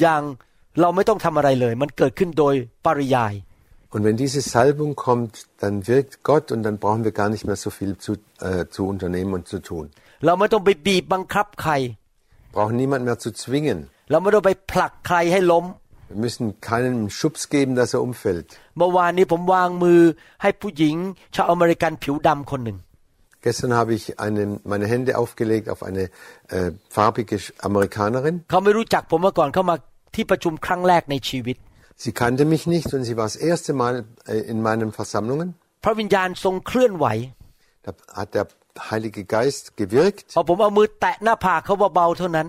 [0.00, 0.22] อย่าง
[0.80, 2.54] เราไม่ต้องทำอะไรเลย มันเกิดขึ้นโดย
[2.86, 3.32] ปริยาย
[3.94, 5.32] Und wenn diese Salbung kommt,
[5.62, 8.80] dann wirkt Gott und dann brauchen wir gar nicht mehr so viel zu, äh, zu
[8.92, 9.84] unternehmen und zu tun.
[10.26, 11.72] เราไม่ต้องไปบีบบังคับใคร
[12.54, 13.78] Brauchen niemand mehr zu zwingen.
[14.10, 15.64] เราไม่ต้องไปผลักใครให้ล้ม
[16.12, 18.48] Wir müssen keinem einen Schubs geben, dass er umfällt.
[18.78, 20.00] เมื่อวานนี้ผมวางมือ
[20.42, 20.94] ให้ผู้หญิง
[21.34, 22.78] ชาวอเมริกันผิวดำคนหนึ่ง
[23.46, 26.04] Gestern habe ich einen, meine Hände aufgelegt auf eine
[26.56, 28.34] äh, farbige Sch- Amerikanerin.
[28.50, 29.76] เขาไม่รู้จักผมมาก่อนเข้ามา
[30.14, 31.56] ที่ประชุมครั้งแรกในชีวิต
[32.04, 33.94] Sie kannte mich nicht und sie war das erste Mal
[34.32, 35.48] äh, in meinen Versammlungen.
[35.84, 37.06] พระวิญญาณทรงเคลื่อนไหว
[37.86, 38.46] Da hat der
[38.90, 42.48] Heilige Geist gewirkt พอผมเอามือแตะหน้าผากเขาเบาๆเท่านั้น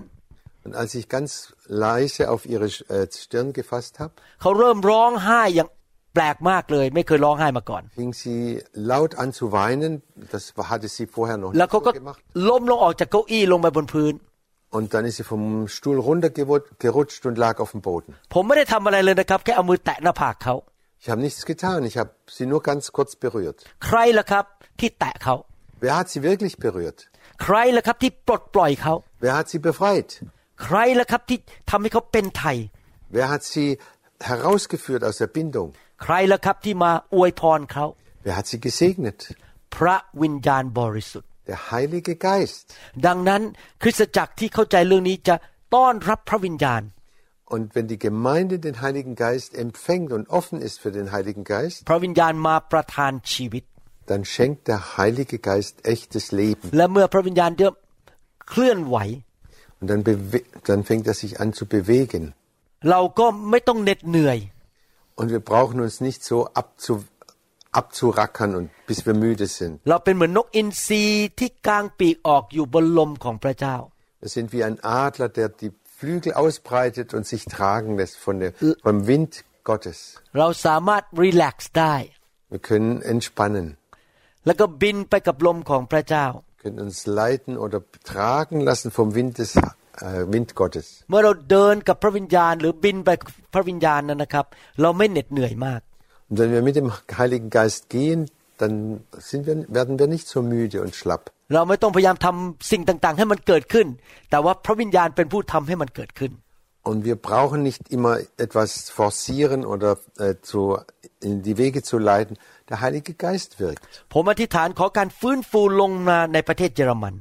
[0.66, 1.30] und als ich ganz
[1.86, 5.68] leise auf ihre äh, Stirn gefasst habe, เขาเริ่มร้องไห้อย่าง
[6.14, 8.38] แปลกมากเลย ไม่เคยร้องไห้มาก่อน fing sie
[8.92, 9.92] laut an zu weinen.
[10.34, 12.18] Das war- hatte sie vorher noch แล้ว nicht เขา so ก็ gemacht.
[12.48, 14.12] ล้มลงออกจากเก้าอี้ลงไปบนพื้น
[14.76, 15.44] Und dann ist sie vom
[15.76, 18.10] Stuhl runtergerutscht und lag auf dem Boden.
[18.34, 20.54] ผมไม่ได้ทำอะไรเลยนะครับ แค่เอามือแตะหน้าผากเขา
[21.02, 21.80] Ich habe nichts getan.
[21.90, 23.58] Ich habe sie nur ganz kurz berührt.
[23.86, 24.44] ใครล่ะครับ
[24.80, 25.34] ที่แตะเขา
[25.84, 26.98] Wer hat sie wirklich berührt?
[27.42, 30.10] ใครล่ะครับที่ปลดปล่อยเขา Wer hat sie befreit?
[30.64, 31.38] ใครล่ะครับที่
[31.70, 32.56] ทำให้เขาเป็นไทย
[33.16, 33.66] Wer hat sie
[34.30, 35.68] herausgeführt aus der Bindung?
[36.02, 37.84] ใครล่ะครับที่มาอวยพรเขา
[38.26, 39.20] Wer hat sie gesegnet?
[39.76, 42.64] พระวิญญาณบริสุทธิ์ Der Heilige Geist.
[43.06, 43.42] ดังนั้น
[43.82, 45.34] คริสตจักรที่เข้าใจเรื่องนี้จะ
[45.74, 46.82] ต้อนรับพระวิญญาณ
[47.56, 51.78] Und wenn die Gemeinde den Heiligen Geist empfängt und offen ist für den Heiligen Geist,
[51.90, 53.64] พระวิญญาณมาประทานชีวิต
[54.10, 56.66] dann schenkt der Heilige Geist echtes Leben.
[56.76, 57.74] และเมื่อพระวิญญาณเริ่ม
[58.48, 58.96] เคลื่อนไหว
[59.80, 62.22] Und dann, bewe- dann fängt er sich an zu bewegen.
[62.90, 64.38] เราก็ไม่ต้องเหน็ดเหนื่อย
[65.20, 66.92] Und wir brauchen uns nicht so abzu,
[67.80, 69.74] abzurackern und bis wir müde sind.
[69.88, 71.04] เราเป็นเหมือนนกอินทรี
[71.38, 73.76] ที่กางปีกออกอยู่บนลมของพระเจ้า
[74.22, 78.50] Wir sind wie ein Adler, der die Flügel ausbreitet und sich tragen lässt von der,
[78.86, 79.32] vom Wind
[79.70, 79.98] Gottes.
[80.38, 81.94] เราสามารถรีแลกซ์ได้
[82.52, 83.66] Wir können entspannen,
[84.46, 86.26] แล้วก็บินไปกับลมของพระเจ้า
[86.62, 87.78] können uns leiten oder
[88.12, 89.62] tragen lassen vom Wind des äh,
[90.34, 90.86] Wind Gottes.
[91.10, 94.46] เมื่อเราเดินกับพระวิญญาณ หรือบินไปกับพระวิญญาณนั้นนะครับ
[94.80, 95.80] เราไม่เหน็ดเหนื่อยมาก
[96.28, 96.88] Und wenn wir mit dem
[97.20, 98.20] Heiligen Geist gehen,
[98.60, 98.74] dann
[99.30, 101.24] sind wir, werden wir nicht so müde und schlapp.
[101.54, 103.86] เราไม่ต้องพยายามทำสิ่งต่างๆ ให้มันเกิดขึ้น
[104.30, 106.32] แต่ว่าพระวิญญาณเป็นผู้ทำให้มันเกิดขึ้น
[106.88, 109.90] Und wir brauchen nicht immer etwas forcieren oder
[110.24, 110.60] äh, zu,
[111.28, 112.34] in die Wege zu leiten.
[112.70, 113.82] Der Heilige Geist wirkt.
[114.14, 117.14] ผมอธิษฐานขอการฟื้นฟูลงมาในประเทศเยอรมัน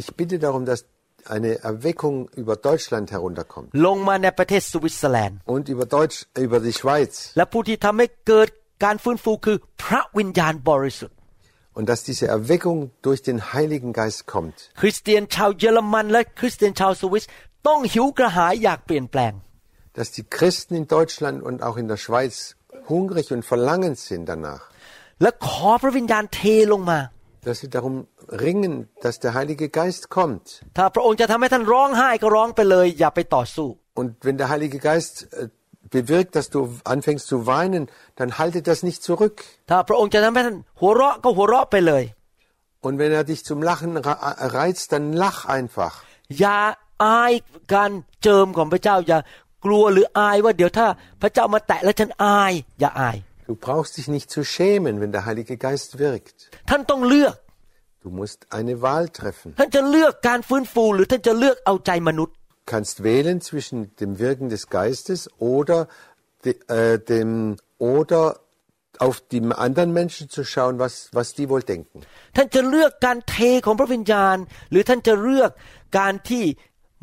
[0.00, 0.80] Ich bitte darum, dass
[1.34, 6.16] eine Erweckung über Deutschland herunterkommt ลงมาในประเทศสวิตเซอร์แลนด์ und über Deutsch,
[6.46, 7.12] über die Schweiz.
[7.36, 8.48] และผู้ที่ทำให้เกิด
[8.84, 11.16] การฟื้นฟูคือพระวิญญาณบริสุทธิ์
[11.76, 14.56] und dass diese Erweckung durch den Heiligen Geist kommt.
[14.80, 17.24] คริสเตียนชาวเยอรมันและคริสเตียนชาวสวิส
[17.66, 19.32] ต้องหิวกระหายอยากเปลี่ยนแปลง
[19.98, 22.34] Dass die Christen in Deutschland und auch in der Schweiz
[22.92, 24.62] hungrig und verlangend sind danach.
[27.44, 30.44] และขอพระวิญญาณเทลงมา Dass sie darum ringen, dass der Heilige Geist kommt.
[30.76, 33.68] ถ้าพระองค์จะทำให้ท่านร้องไห้ก็ร้องไปเลย อย่าไปต่อสู้
[34.00, 35.48] Und wenn der Heilige Geist äh,
[35.96, 36.60] bewirkt, dass du
[36.94, 37.82] anfängst zu weinen,
[38.18, 39.36] dann halte das nicht zurück.
[39.70, 42.04] ถ้าพระองค์จะทำให้ท่านหัวเราะก็หัวเราะไปเลย
[42.86, 44.20] Und wenn er dich zum Lachen ra-
[44.58, 45.92] reizt, dann lach einfach.
[46.40, 46.58] อย่า
[47.04, 47.32] อาย
[47.74, 47.90] การ
[48.22, 49.18] เจิมของพระเจ้า อย่า
[49.64, 50.86] กลัวหรืออายว่าเดี๋ยวถ้า
[51.22, 53.16] พระเจ้ามาแตะแล้วฉันอาย อย่าอาย
[53.50, 56.36] Du brauchst dich nicht zu schämen, wenn der Heilige Geist wirkt.
[56.70, 57.36] ท่านต้องเลือก
[58.04, 59.48] Du musst eine Wahl treffen.
[59.58, 65.20] ท่านจะเลือกการฟื้นฟู หรือท่านจะเลือกเอาใจมนุษย์ Du kannst wählen zwischen dem Wirken des Geistes
[65.54, 65.78] oder,
[66.44, 67.30] de, äh, dem,
[67.94, 68.22] oder
[69.06, 71.98] auf die anderen Menschen zu schauen, was, was die wohl denken.
[72.36, 74.36] ท่านจะเลือกการเทของพระวิญญาณ
[74.70, 75.50] หรือท่านจะเลือก
[75.98, 76.44] การที่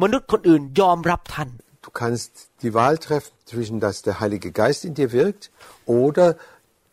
[0.04, 1.67] มนุษย์คนอื่นยอมรับท่าน Du
[1.98, 5.52] kannst die Wahl treffen zwischen, dass der Heilige Geist in dir wirkt
[5.86, 6.36] oder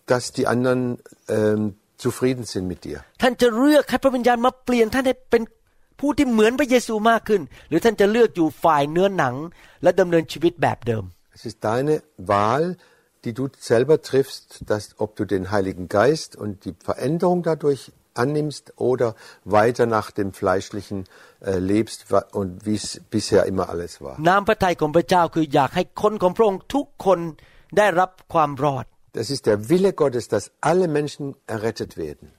[0.06, 2.98] dass die anderen ähm, zufrieden sind mit dir.
[3.22, 5.42] ท่านจะเลือกให้พระวิญญาณมาเปลี่ยนท่านให้เป็น
[6.00, 9.34] ผู้ที่เหมือนพระเยซูมากขึ้น หรือท่านจะเลือกอยู่ฝ่ายเนื้อหนัง
[9.82, 11.04] และดำเนินชีวิตแบบเดิม
[11.36, 11.94] Es ist deine
[12.32, 12.64] Wahl,
[13.24, 18.73] die du selber triffst, dass, ob du den Heiligen Geist und die Veränderung dadurch annimmst
[18.77, 21.05] oder weiter nach dem Fleischlichen
[21.41, 24.19] äh, lebst und wie es bisher immer alles war.
[29.13, 32.31] Das ist der Wille Gottes, dass alle Menschen errettet werden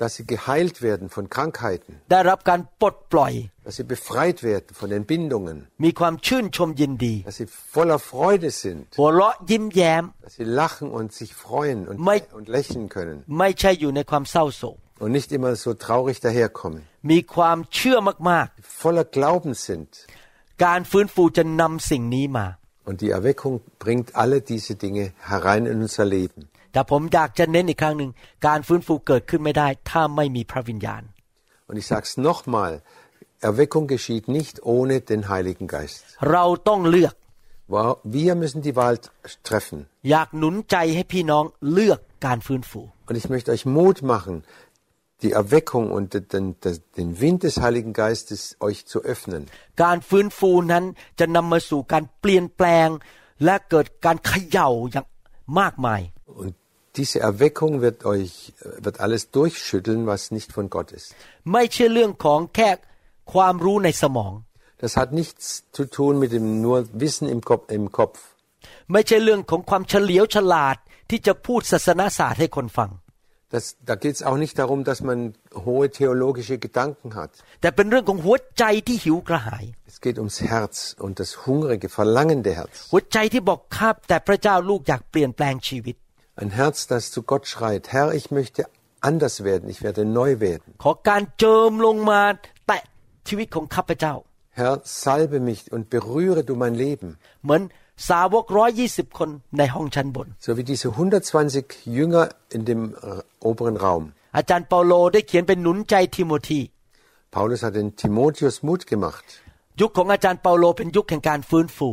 [0.00, 3.32] ได้รับการรักษาโรค dass sie geheilt werden von Krankheiten, ได้รับการปลดปล่อย
[3.66, 10.34] dass sie befreit werden von den Bindungen, มีความชื่นชมยินดี dass sie voller Freude sind, หัวเราะยิ้มแย้ม dass
[10.38, 15.70] sie lachen und sich freuen und, Mei- und lächeln können ไม่ใช่อยู่ในความเศร้าโศก und nicht immer so
[15.86, 17.98] traurig daherkommen, มีความเชื่อ
[18.30, 18.48] มาก
[18.80, 19.90] voller Glauben sind.
[20.28, 22.46] ๆ การฟื้นฟูจะนำสิ่งนี้มา
[22.88, 23.54] Und die Erweckung
[23.84, 26.40] bringt alle diese Dinge herein in unser Leben.
[26.72, 28.10] แต่ผมอยากจะเน้นอีกครั้งหนึ่ง
[28.46, 31.02] การฟื้นฟูเกิดขึ้นไม่ได้ ถ้าไม่มีพระวิญญาณ
[31.68, 32.72] Und ich sage es nochmal,
[33.50, 35.98] Erweckung geschieht nicht ohne den Heiligen Geist.
[36.32, 37.14] เราต้องเลือก
[37.74, 38.94] Wa- Wir müssen die Wahl
[39.48, 39.78] treffen.
[40.10, 44.34] อยากหนุนใจให้พี่น้องเลือกการฟื้นฟู Und ich möchte euch Mut machen,
[45.22, 49.42] die Erweckung und den, den, den Wind des Heiligen Geistes euch zu öffnen.
[49.82, 50.84] การฟื้นฟูนั้น
[51.18, 52.88] จะนำมาสู่การเปลี่ยนแปลง
[53.44, 55.06] และเกิดการเขย่าอย่าง
[55.60, 56.00] มากมาย
[56.42, 56.52] Und
[56.96, 61.08] diese Erweckung wird euch, wird alles durchschütteln, was nicht von Gott ist.
[61.52, 62.70] ไม่ใช่เรื่องของแค่
[63.32, 64.32] ความรู้ในสมอง
[64.82, 65.44] Das hat nichts
[65.76, 67.64] zu tun mit dem nur Wissen im Kopf.
[67.78, 68.18] Im Kopf.
[68.92, 70.76] ไม่ใช่เรื่องของความเฉลียวฉลาด
[71.10, 72.92] ที่จะพูดศาสนาศาสตร์ให้คนฟัง
[73.54, 75.18] Das, da geht es auch nicht darum, dass man
[75.66, 77.32] hohe theologische Gedanken hat.
[77.60, 82.76] แต่เป็นเรื่องของหัวใจที่หิวกระหาย Es geht ums Herz und das hungrige, verlangende Herz.
[86.30, 88.66] หัวใจที่บอกครับแต่พระเจ้าลูกอยากเปลี่ยนแปลงชีวิต Ein Herz, das zu Gott schreit, Herr, ich möchte
[89.00, 90.68] anders werden, ich werde neu werden.
[90.82, 92.20] ขอการเจิมลงมา
[92.66, 92.82] แตะ
[93.28, 94.14] ชีวิตของข้าพเจ้า
[94.60, 97.08] Herr, salbe mich und berühre du mein Leben.
[97.44, 97.62] เหมือน
[98.08, 101.64] สาวกร้อยยี่สิบคนในห้องชั้นบน So wie diese 120
[101.98, 102.24] Jünger
[102.56, 104.02] in dem äh, oberen Raum.
[104.36, 106.60] อาจารย์เปาโลได้เขียนเป็นหนุนใจทิโมธี
[107.36, 109.26] Paulus hat den Timotheus Mut gemacht.
[109.80, 111.88] ยุคของอาจารย์เปาโลเป็นยุคแห่งการฟื้นฟู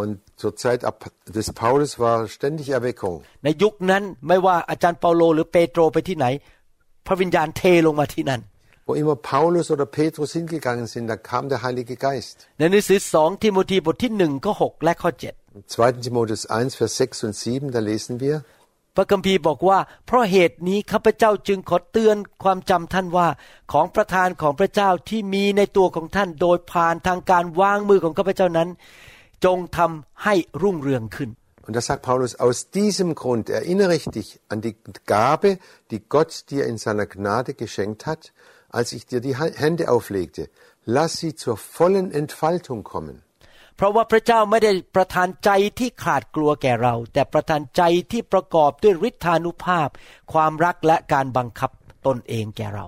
[0.00, 0.96] Und zur Zeit ab
[1.36, 3.14] des Paulus war ständig Erweckung.
[3.44, 6.26] ในยุคนั้นไม่ว่าอาจารย์เปาโลหรือเปโตรไปที่ไหน
[7.06, 8.42] พระวิญญาณเทลงมาที่นั่น
[8.88, 12.36] Wo immer Paulus oder Petrus hingegangen sind, da kam der Heilige Geist.
[12.58, 16.04] ในหนังสือสองทิโมธีบทที่หนึ่งข้อหกและข้อเจ็ด Im 2.
[16.06, 18.36] Timotheus 1, Vers 6 und 7, da lesen wir,
[18.96, 23.28] พระคัมภีร์บอกว่า เพราะเหตุนี้ข้าพเจ้าจึงขอเตือนความจำท่านว่า
[23.72, 28.68] ของประทานของพระเจ้าที่มีในตัวของท่าน โดยผ่านทางการวางมือของข้าพเจ้านั้น
[29.45, 31.29] จงทำให้รุ่งเรืองขึ้น
[31.67, 35.59] Und da sagt Paulus, aus diesem Grund erinnere ich dich an die Gabe,
[35.91, 38.33] die Gott dir in seiner Gnade geschenkt hat,
[38.69, 40.49] als ich dir die Hände auflegte.
[40.85, 43.17] Lass sie zur vollen Entfaltung kommen.
[43.75, 45.49] เพราะว่าพระเจ้าไม่ได้ประทานใจ
[45.79, 49.89] ที่ขาดกลัวแก่เรา แต่ประทานใจที่ประกอบด้วยฤทธานุภาพ
[50.33, 51.71] ความรักและการบังคับ
[52.05, 52.85] ตนเองแก่เรา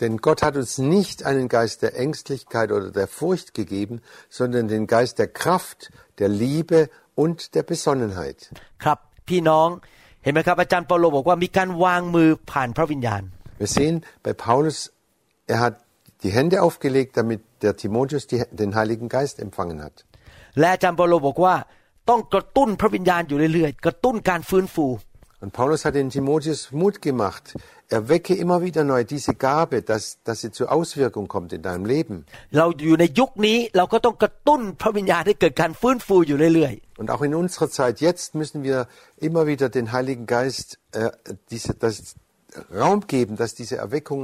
[0.00, 4.86] Denn Gott hat uns nicht einen Geist der Ängstlichkeit oder der Furcht gegeben, sondern den
[4.86, 8.38] Geist der Kraft, der Liebe und der Besonnenheit.
[8.84, 9.68] ครับพี่น้อง
[10.22, 13.22] เห็นไหมครับอาจารย์เปาโลบอกว่ามีการวางมือผ่านพระวิญญาณ
[13.62, 14.76] Wir sehen bei Paulus,
[15.52, 15.74] er hat
[16.24, 19.96] die Hände aufgelegt, damit der Timotheus die, den Heiligen Geist empfangen hat.
[20.58, 21.54] และอาจารย์เปาโลบอกว่า
[22.10, 24.86] ต้องกระตุ้นพระวิญญาณอยู่เรื่อยๆ กระตุ้นการฟื้นฟู
[25.42, 27.54] Und Paulus hat den Timotheus Mut gemacht.
[27.88, 32.16] Erwecke immer wieder neu diese Gabe, dass, dass sie zur Auswirkung kommt in deinem Leben.
[32.58, 38.78] เราอยู่ในยุคนี้เราก็ต้องกระตุ้นพระวิญญาณให้เกิดการฟื้นฟูอยู่เรื่อย Und auch in unserer Zeit jetzt müssen wir
[39.28, 41.10] immer wieder den Heiligen Geist äh,
[41.52, 41.94] diese, das
[42.82, 44.20] Raum geben, dass diese Erweckung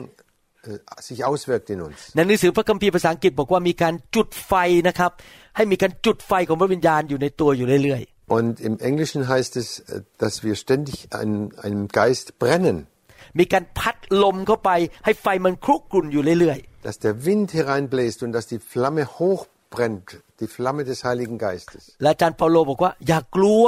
[0.62, 0.78] äh,
[1.08, 1.98] sich auswirkt in uns.
[2.08, 4.52] ๆในหนังสือพระคัมภีร์ภาษาอังกฤษบอกว่ามีการจุดไฟ
[4.88, 5.12] นะครับ
[5.56, 8.02] ให้มีการจุดไฟของพระวิญญาณอยู่ในตัวอยู่เรื่อย
[8.36, 12.76] Und im Englischen heißt es, äh, dass wir ständig einem, einem Geist brennen,
[13.08, 14.70] ๆ มีการพัดลมเข้าไป
[15.04, 20.08] ให้ไฟมันคลุกกรุ่นอยู่เรื่อย dass der Wind hereinbläst und dass die Flamme hochbrennt,
[20.40, 21.82] die Flamme des Heiligen Geistes.
[21.94, 23.64] ๆ และอาจารย์เปาโลบอกว่า อย่ากลัว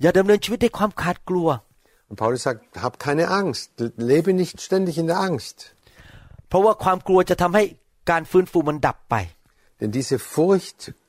[0.00, 1.48] อย่าดำเนินชีวิตด้วยความขาดกลัว
[2.10, 3.70] Und Paulus sagt, hab keine Angst,
[4.12, 5.56] lebe nicht ständig in der Angst.
[6.48, 7.64] เพราะว่าความกลัวจะทำให้
[8.10, 9.14] การฟื้นฟูมันดับไป
[9.80, 11.05] Denn diese Furcht äh,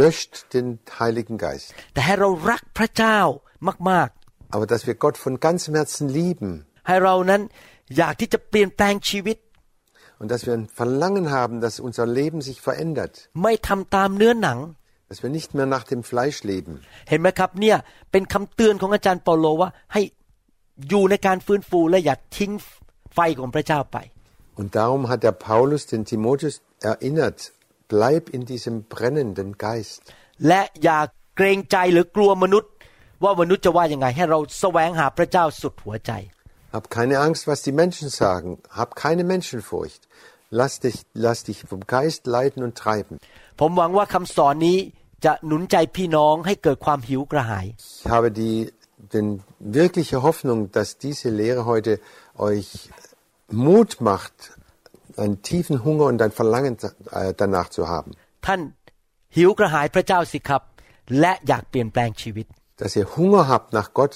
[0.00, 0.66] löscht den
[1.00, 1.66] Heiligen Geist.
[1.94, 3.18] แต่ให้เรารักพระเจ้า
[3.90, 4.08] มาก
[4.54, 7.40] Aber dass wir Gott von ganzem Herzen lieben ๆ ให้เรานั้น
[7.96, 9.36] อยากที่จะเปลี่ยนแปลงชีวิต
[10.20, 14.58] und dass wir ein Verlangen haben, dass unser Leben sich verändert, ไม่ทำตามเนื้อหนัง
[15.08, 16.72] dass wir nicht mehr nach dem Fleisch leben.
[17.08, 17.76] เห็นไหมครับเนี่ย
[18.10, 20.02] เป็นคำเตือนของอาจารย์เปาโลว่าให้
[20.88, 22.52] อยู่ในการฟื้นฟูและอย่าทิ้ง
[23.14, 23.98] ไฟของพระเจ้าไป
[24.60, 26.56] Und darum hat der Paulus den Timotheus
[26.92, 27.38] erinnert,
[27.92, 30.02] bleib in diesem brennenden Geist.
[30.48, 30.98] และอย่า
[31.36, 32.70] เกรงใจหรือกลัวมนุษย์
[33.24, 36.12] ว่ามนุษย์จะว่ายังไง ให้เราแสวงหาพระเจ้าสุดหัวใจ
[36.76, 38.50] Hab keine Angst, was die Menschen sagen.
[38.80, 40.02] Hab keine Menschenfurcht.
[40.60, 43.14] Lass dich, lass dich vom Geist leiten und treiben.
[43.60, 44.78] ผมหวังว่าคำสอนนี้
[45.24, 47.66] จะหนุนใจพี่น้องให้เกิดความหิวกระหาย
[48.04, 48.56] Ich habe die
[49.12, 49.28] denn
[49.80, 51.92] wirkliche Hoffnung, dass diese Lehre heute
[52.48, 52.68] euch
[53.66, 54.34] Mut macht,
[55.22, 58.10] einen tiefen Hunger und ein Verlangen äh, danach zu haben.
[58.46, 58.60] ท่าน
[59.36, 60.62] หิวกระหายพระเจ้าสิครับ
[61.20, 62.46] และอยากเปลี่ยนแปลงชีวิต
[62.80, 64.14] Dass ihr Hunger habt nach Gott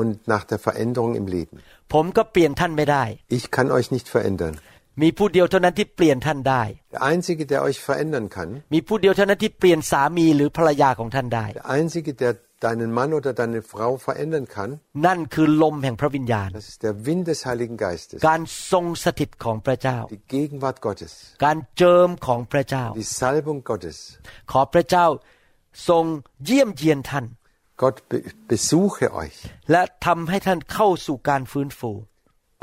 [0.00, 1.56] und nach der Veränderung im Leben.
[1.92, 3.04] ผมก็เปลี่ยนท่านไม่ได้
[3.36, 4.54] Ich kann euch nicht verändern.
[5.02, 6.62] มีผู้เดียวเท่านั้นที่เปลี่ยนท่านได้
[6.94, 12.32] Der Einzige, der euch verändern kann, มีผู้เดียวเท่านั้นที่เปลี่ยนสามีหรือภรรยาของท่านได้ der Einzige, der
[12.66, 14.70] deinen Mann oder deine Frau verändern kann,
[15.06, 18.40] นั่นคือลมแห่งพระวิญญาณ das ist der Wind des Heiligen Geistes, การ
[18.70, 21.12] ทรงสถิตของพระเจ้า die Gegenwart Gottes,
[21.44, 23.98] การเจิมของพระเจ้า die Salbung Gottes.
[24.52, 25.06] ขอพระเจ้า
[25.88, 26.04] ทรง
[26.44, 27.26] เยี่ยมเยียนท่าน
[27.82, 28.18] Gott be
[28.50, 29.38] besuche euch
[29.70, 31.90] และทำให้ท่านเข้าสู่การฟื้นฟู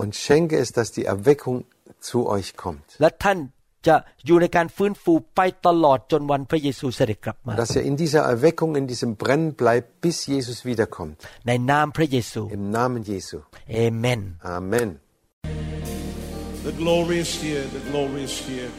[0.02, 1.58] und schenke es, dass die Erweckung
[2.10, 2.88] zu euch kommt.
[3.02, 3.38] และท่าน
[3.88, 11.18] จะอยู่ในการฟื้นฟูไปตลอดจนวันพระเยซูเสด็จกลับมา Dass ihr in dieser Erweckung, in diesem Brennen bleibt, bis Jesus wiederkommt.
[11.48, 13.38] ในนามพระเยซู Im Namen Jesu.
[13.74, 14.22] เอเมน
[14.58, 14.90] Amen.
[16.68, 18.72] The glory is here, the glory is here.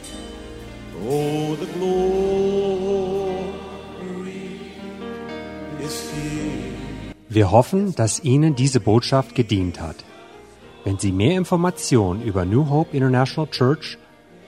[1.08, 3.20] Oh, the glory
[5.86, 6.70] is here.
[7.38, 9.98] Wir hoffen, dass Ihnen diese Botschaft gedient hat.
[10.84, 13.86] Wenn Sie mehr Informationen über New Hope International Church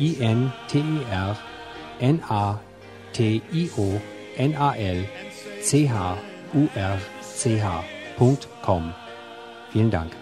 [0.00, 1.36] I N T E R
[2.00, 2.58] N A
[3.12, 4.00] T I O
[4.36, 5.04] N A L
[5.60, 6.18] C H
[6.54, 8.94] U R C H .com.
[9.72, 10.12] Vielen Dank.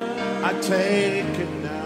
[0.00, 1.80] I take it down.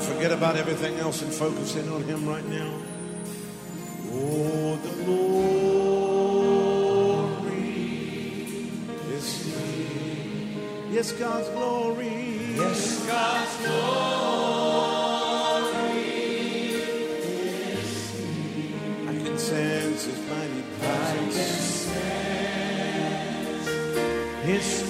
[0.00, 2.72] Forget about everything else and focus in on him right now.
[4.12, 5.59] Oh, the Lord.
[10.90, 12.56] Yes, God's glory.
[12.56, 14.90] Yes, God's glory
[16.74, 19.08] is here.
[19.08, 21.92] I can sense His mighty presence.
[24.42, 24.89] His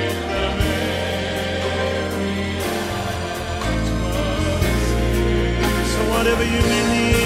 [6.43, 7.20] you mean me.